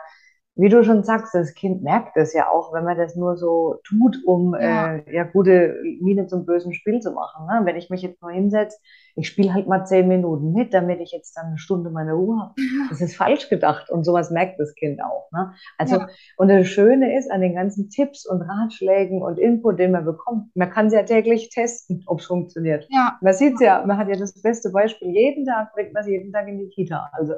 [0.55, 3.79] wie du schon sagst, das Kind merkt es ja auch, wenn man das nur so
[3.87, 4.93] tut, um Ja.
[4.97, 7.45] äh, ja gute Miene zum bösen Spiel zu machen.
[7.47, 7.61] Ne?
[7.65, 8.77] Wenn ich mich jetzt nur hinsetze,
[9.15, 12.39] ich spiele halt mal zehn Minuten mit, damit ich jetzt dann eine Stunde meine Ruhe
[12.39, 12.55] habe.
[12.87, 15.29] Das ist falsch gedacht und sowas merkt das Kind auch.
[15.31, 15.53] Ne?
[15.77, 16.07] Also, Ja.
[16.37, 20.55] und das Schöne ist an den ganzen Tipps und Ratschlägen und Input, den man bekommt,
[20.55, 22.89] man kann es ja täglich testen, ob es funktioniert.
[22.89, 25.09] Ja, Man sieht es ja, man hat ja das beste Beispiel.
[25.09, 27.09] Jeden Tag bringt man es jeden Tag in die Kita.
[27.13, 27.33] Also.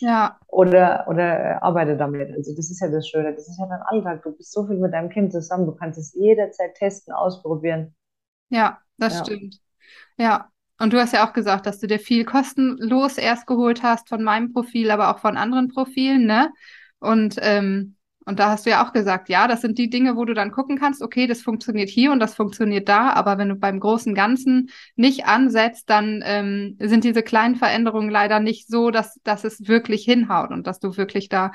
[0.00, 2.30] ja, oder, oder arbeite damit.
[2.36, 4.22] Also das ist ja das Schöne, das ist ja dein Alltag.
[4.22, 7.94] Du bist so viel mit deinem Kind zusammen, du kannst es jederzeit testen, ausprobieren.
[8.50, 9.60] ja, das Ja, stimmt.
[10.18, 10.51] Ja.
[10.82, 14.24] Und du hast ja auch gesagt, dass du dir viel kostenlos erst geholt hast von
[14.24, 16.52] meinem Profil, aber auch von anderen Profilen, ne?
[16.98, 20.24] Und, ähm, und da hast du ja auch gesagt, ja, das sind die Dinge, wo
[20.24, 23.54] du dann gucken kannst, okay, das funktioniert hier und das funktioniert da, aber wenn du
[23.54, 29.20] beim großen Ganzen nicht ansetzt, dann ähm, sind diese kleinen Veränderungen leider nicht so, dass,
[29.22, 31.52] dass es wirklich hinhaut und dass du wirklich da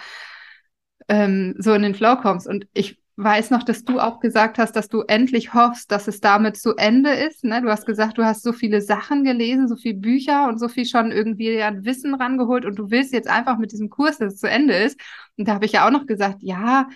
[1.09, 2.47] ähm, so in den Flow kommst.
[2.47, 6.19] Und ich weiß noch, dass du auch gesagt hast, dass du endlich hoffst, dass es
[6.21, 7.43] damit zu Ende ist.
[7.43, 7.63] Ne?
[7.63, 10.85] Du hast gesagt, du hast so viele Sachen gelesen, so viele Bücher und so viel
[10.85, 14.39] schon irgendwie an Wissen rangeholt und du willst jetzt einfach mit diesem Kurs, dass es
[14.39, 14.99] zu Ende ist.
[15.35, 16.87] Und da habe ich ja auch noch gesagt, ja,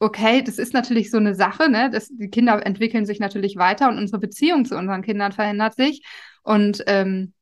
[0.00, 1.88] okay, das ist natürlich so eine Sache, ne?
[1.90, 6.04] Das, die Kinder entwickeln sich natürlich weiter und unsere Beziehung zu unseren Kindern verändert sich.
[6.42, 7.34] Und ähm,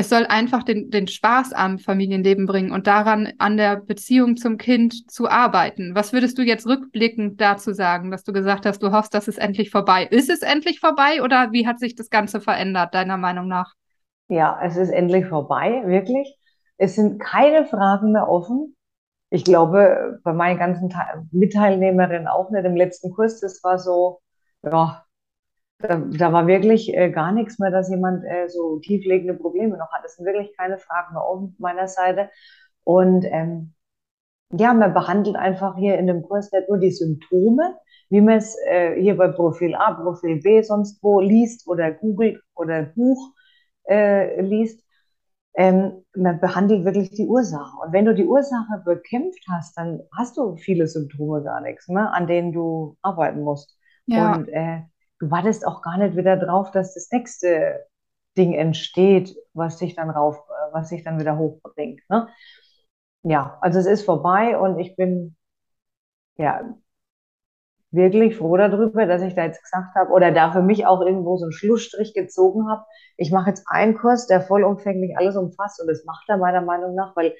[0.00, 4.58] es soll einfach den, den Spaß am Familienleben bringen und daran an der Beziehung zum
[4.58, 5.94] Kind zu arbeiten.
[5.94, 9.38] Was würdest du jetzt rückblickend dazu sagen, dass du gesagt hast, du hoffst, dass es
[9.38, 10.28] endlich vorbei ist?
[10.28, 13.74] Ist es endlich vorbei oder wie hat sich das Ganze verändert, deiner Meinung nach?
[14.30, 16.38] ja, es ist endlich vorbei, wirklich.
[16.78, 18.76] Es sind keine Fragen mehr offen.
[19.28, 20.98] Ich glaube, bei meinen ganzen Te
[21.32, 22.64] Mitteilnehmerinnen auch nicht.
[22.64, 24.20] Im letzten Kurs, das war so,
[24.62, 25.04] ja,
[25.82, 29.92] da, da war wirklich äh, gar nichts mehr, dass jemand äh, so tieflegende Probleme noch
[29.92, 30.04] hat.
[30.04, 32.30] Es sind wirklich keine Fragen mehr von meiner Seite.
[32.84, 33.74] Und ähm,
[34.52, 37.76] ja, man behandelt einfach hier in dem Kurs nicht nur die Symptome,
[38.10, 42.42] wie man es äh, hier bei Profil A, Profil B sonst wo liest oder googelt
[42.56, 43.34] oder Buch
[43.88, 44.84] äh, liest.
[45.54, 47.76] Ähm, man behandelt wirklich die Ursache.
[47.84, 52.12] Und wenn du die Ursache bekämpft hast, dann hast du viele Symptome gar nichts, ne,
[52.12, 53.76] an denen du arbeiten musst.
[54.06, 54.82] Ja, Und äh,
[55.20, 57.86] du wartest auch gar nicht wieder drauf, dass das nächste
[58.36, 62.00] Ding entsteht, was dich dann rauf, äh, was dich dann wieder hochbringt.
[62.08, 62.28] Ne?
[63.22, 65.36] Ja, also es ist vorbei und ich bin
[66.36, 66.74] ja
[67.92, 71.36] wirklich froh darüber, dass ich da jetzt gesagt habe oder da für mich auch irgendwo
[71.36, 72.84] so einen Schlussstrich gezogen habe.
[73.16, 76.94] Ich mache jetzt einen Kurs, der vollumfänglich alles umfasst und das macht er meiner Meinung
[76.94, 77.34] nach, weil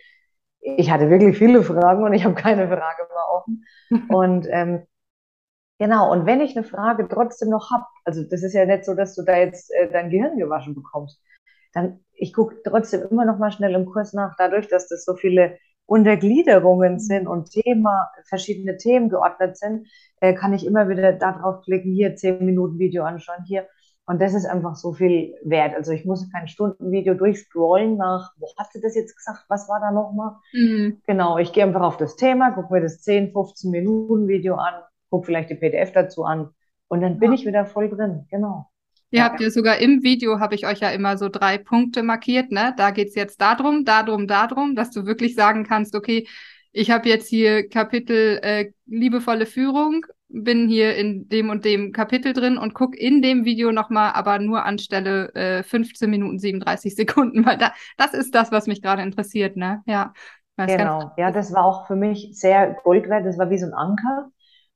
[0.60, 3.64] ich hatte wirklich viele Fragen und ich habe keine Frage mehr offen.
[4.10, 4.86] Und ähm,
[5.80, 8.94] genau, und wenn ich eine Frage trotzdem noch habe, also das ist ja nicht so,
[8.94, 11.20] dass du da jetzt äh, dein Gehirn gewaschen bekommst,
[11.72, 15.16] dann ich gucke trotzdem immer noch mal schnell im Kurs nach, dadurch, dass das so
[15.16, 19.88] viele Untergliederungen sind und Thema, verschiedene Themen geordnet sind,
[20.20, 23.66] äh, kann ich immer wieder darauf klicken, hier zehn Minuten Video anschauen, hier.
[24.06, 25.74] Und das ist einfach so viel wert.
[25.74, 29.80] Also ich muss kein Stundenvideo durchscrollen nach, wo hat sie das jetzt gesagt, was war
[29.80, 30.36] da nochmal?
[30.52, 31.00] Mhm.
[31.06, 34.74] Genau, ich gehe einfach auf das Thema, gucke mir das 10, 15 Minuten Video an,
[35.10, 36.50] gucke vielleicht die PDF dazu an
[36.88, 37.34] und dann bin Ja.
[37.34, 38.26] ich wieder voll drin.
[38.30, 38.70] Genau.
[39.12, 42.52] Ihr habt ja sogar im Video, habe ich euch ja immer so drei Punkte markiert,
[42.52, 42.74] ne?
[42.76, 46.28] Da geht's jetzt darum, darum, darum, dass du wirklich sagen kannst, okay,
[46.72, 52.32] ich habe jetzt hier Kapitel äh, liebevolle Führung, bin hier in dem und dem Kapitel
[52.32, 57.44] drin und guck in dem Video nochmal, aber nur anstelle äh, 15 Minuten 37 Sekunden,
[57.44, 59.82] weil da, das ist das, was mich gerade interessiert, ne?
[59.86, 60.12] Ja,
[60.56, 61.10] genau.
[61.16, 63.26] Ja, das war auch für mich sehr Gold wert.
[63.26, 64.30] Das war wie so ein Anker.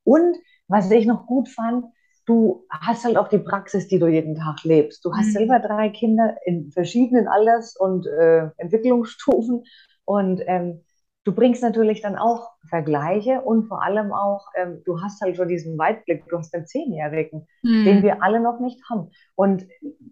[0.04, 0.36] Und
[0.68, 1.86] was ich noch gut fand,
[2.26, 5.04] du hast halt auch die Praxis, die du jeden Tag lebst.
[5.04, 5.32] Du hast Mhm.
[5.32, 9.64] selber drei Kinder in verschiedenen Alters- und äh, Entwicklungsstufen
[10.06, 10.84] und ähm,
[11.24, 15.48] du bringst natürlich dann auch Vergleiche und vor allem auch, ähm, du hast halt schon
[15.48, 18.02] diesen Weitblick, du hast einen Zehnjährigen, den Mhm.
[18.02, 19.10] wir alle noch nicht haben.
[19.34, 19.66] Und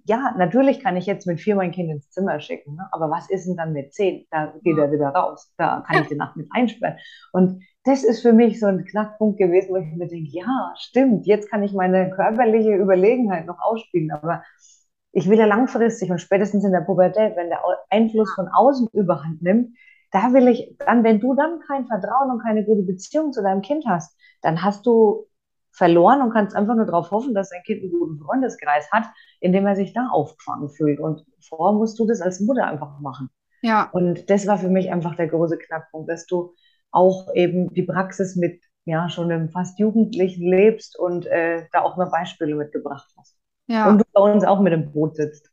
[0.04, 2.88] ja, natürlich kann ich jetzt mit vier mein Kind ins Zimmer schicken, ne?
[2.92, 4.26] aber was ist denn dann mit zehn?
[4.30, 6.98] Da geht er wieder raus, da kann ich die Nacht mit einsperren.
[7.32, 11.26] Und das ist für mich so ein Knackpunkt gewesen, wo ich mir denke, ja, stimmt,
[11.26, 14.44] jetzt kann ich meine körperliche Überlegenheit noch ausspielen, aber
[15.12, 17.60] ich will ja langfristig und spätestens in der Pubertät, wenn der
[17.90, 19.76] Einfluss von außen überhand nimmt,
[20.10, 23.62] da will ich, dann, wenn du dann kein Vertrauen und keine gute Beziehung zu deinem
[23.62, 25.26] Kind hast, dann hast du
[25.72, 29.04] verloren und kannst einfach nur darauf hoffen, dass dein Kind einen guten Freundeskreis hat,
[29.40, 31.00] in dem er sich da aufgefangen fühlt.
[31.00, 33.30] Und vorher musst du das als Mutter einfach machen.
[33.62, 36.54] Ja, Und das war für mich einfach der große Knackpunkt, dass du
[36.92, 41.96] auch eben die Praxis mit ja schon einem fast Jugendlichen lebst und äh, da auch
[41.96, 43.36] mal Beispiele mitgebracht hast.
[43.68, 43.88] ja.
[43.88, 45.50] Und du bei uns auch mit im Boot sitzt.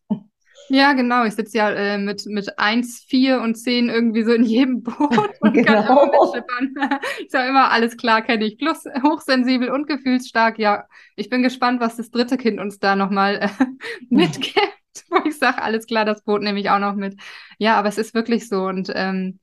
[0.72, 1.26] Ja, genau.
[1.26, 5.00] Ich sitze ja äh, mit, mit 1, 4 und 10 irgendwie so in jedem Boot
[5.42, 5.66] und Genau.
[5.66, 6.76] kann immer mitschippern.
[7.26, 8.58] Ich sage immer, alles klar, kenne ich.
[8.58, 10.60] Plus hochsensibel und gefühlsstark.
[10.60, 10.86] Ja,
[11.16, 13.50] ich bin gespannt, was das dritte Kind uns da nochmal äh,
[14.10, 17.16] mitgibt, wo ich sage, alles klar, das Boot nehme ich auch noch mit.
[17.58, 18.66] Ja, aber es ist wirklich so.
[18.66, 19.40] Und ähm,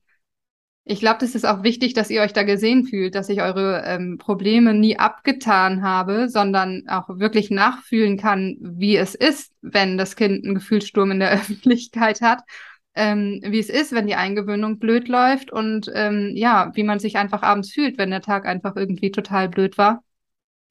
[0.89, 3.83] ich glaube, das ist auch wichtig, dass ihr euch da gesehen fühlt, dass ich eure
[3.85, 10.15] ähm, Probleme nie abgetan habe, sondern auch wirklich nachfühlen kann, wie es ist, wenn das
[10.15, 12.41] Kind einen Gefühlssturm in der Öffentlichkeit hat,
[12.95, 17.17] ähm, wie es ist, wenn die Eingewöhnung blöd läuft und ähm, ja, wie man sich
[17.17, 20.03] einfach abends fühlt, wenn der Tag einfach irgendwie total blöd war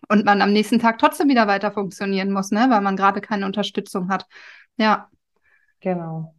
[0.09, 3.45] und man am nächsten Tag trotzdem wieder weiter funktionieren muss, ne, weil man gerade keine
[3.45, 4.27] Unterstützung hat.
[4.79, 5.11] Ja.
[5.81, 6.35] Genau.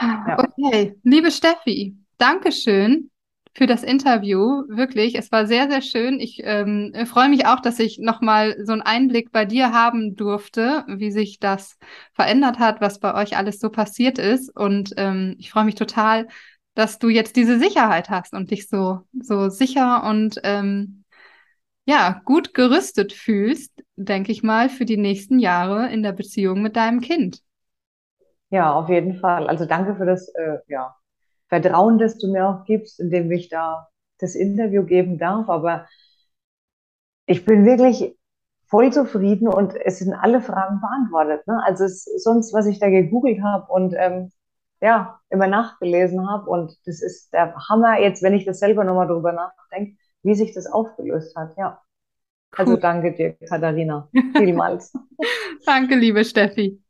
[0.00, 0.38] Ja.
[0.38, 3.10] Okay, liebe Steffi, Dankeschön
[3.54, 4.64] für das Interview.
[4.68, 6.20] Wirklich, es war sehr, sehr schön.
[6.20, 10.84] Ich ähm, freue mich auch, dass ich nochmal so einen Einblick bei dir haben durfte,
[10.88, 11.78] wie sich das
[12.12, 14.54] verändert hat, was bei euch alles so passiert ist.
[14.56, 16.28] Und ähm, ich freue mich total,
[16.74, 21.04] dass du jetzt diese Sicherheit hast und dich so, so sicher und ähm,
[21.84, 26.76] ja, gut gerüstet fühlst, denke ich mal, für die nächsten Jahre in der Beziehung mit
[26.76, 27.42] deinem Kind.
[28.50, 29.48] Ja, auf jeden Fall.
[29.48, 30.94] Also danke für das, äh, ja,
[31.50, 33.88] Vertrauen, das du mir auch gibst, indem ich da
[34.18, 35.50] das Interview geben darf.
[35.50, 35.86] Aber
[37.26, 38.16] ich bin wirklich
[38.68, 41.46] voll zufrieden und es sind alle Fragen beantwortet.
[41.46, 41.60] Ne?
[41.64, 44.30] Also es, sonst, was ich da gegoogelt habe und ähm,
[44.80, 46.48] ja, immer nachgelesen habe.
[46.48, 50.54] Und das ist der Hammer jetzt, wenn ich das selber nochmal drüber nachdenke, wie sich
[50.54, 51.56] das aufgelöst hat.
[51.58, 51.82] Ja.
[52.56, 52.80] Also Cool.
[52.80, 54.08] danke dir, Katharina.
[54.36, 54.92] Vielmals.
[55.66, 56.80] Danke, liebe Steffi.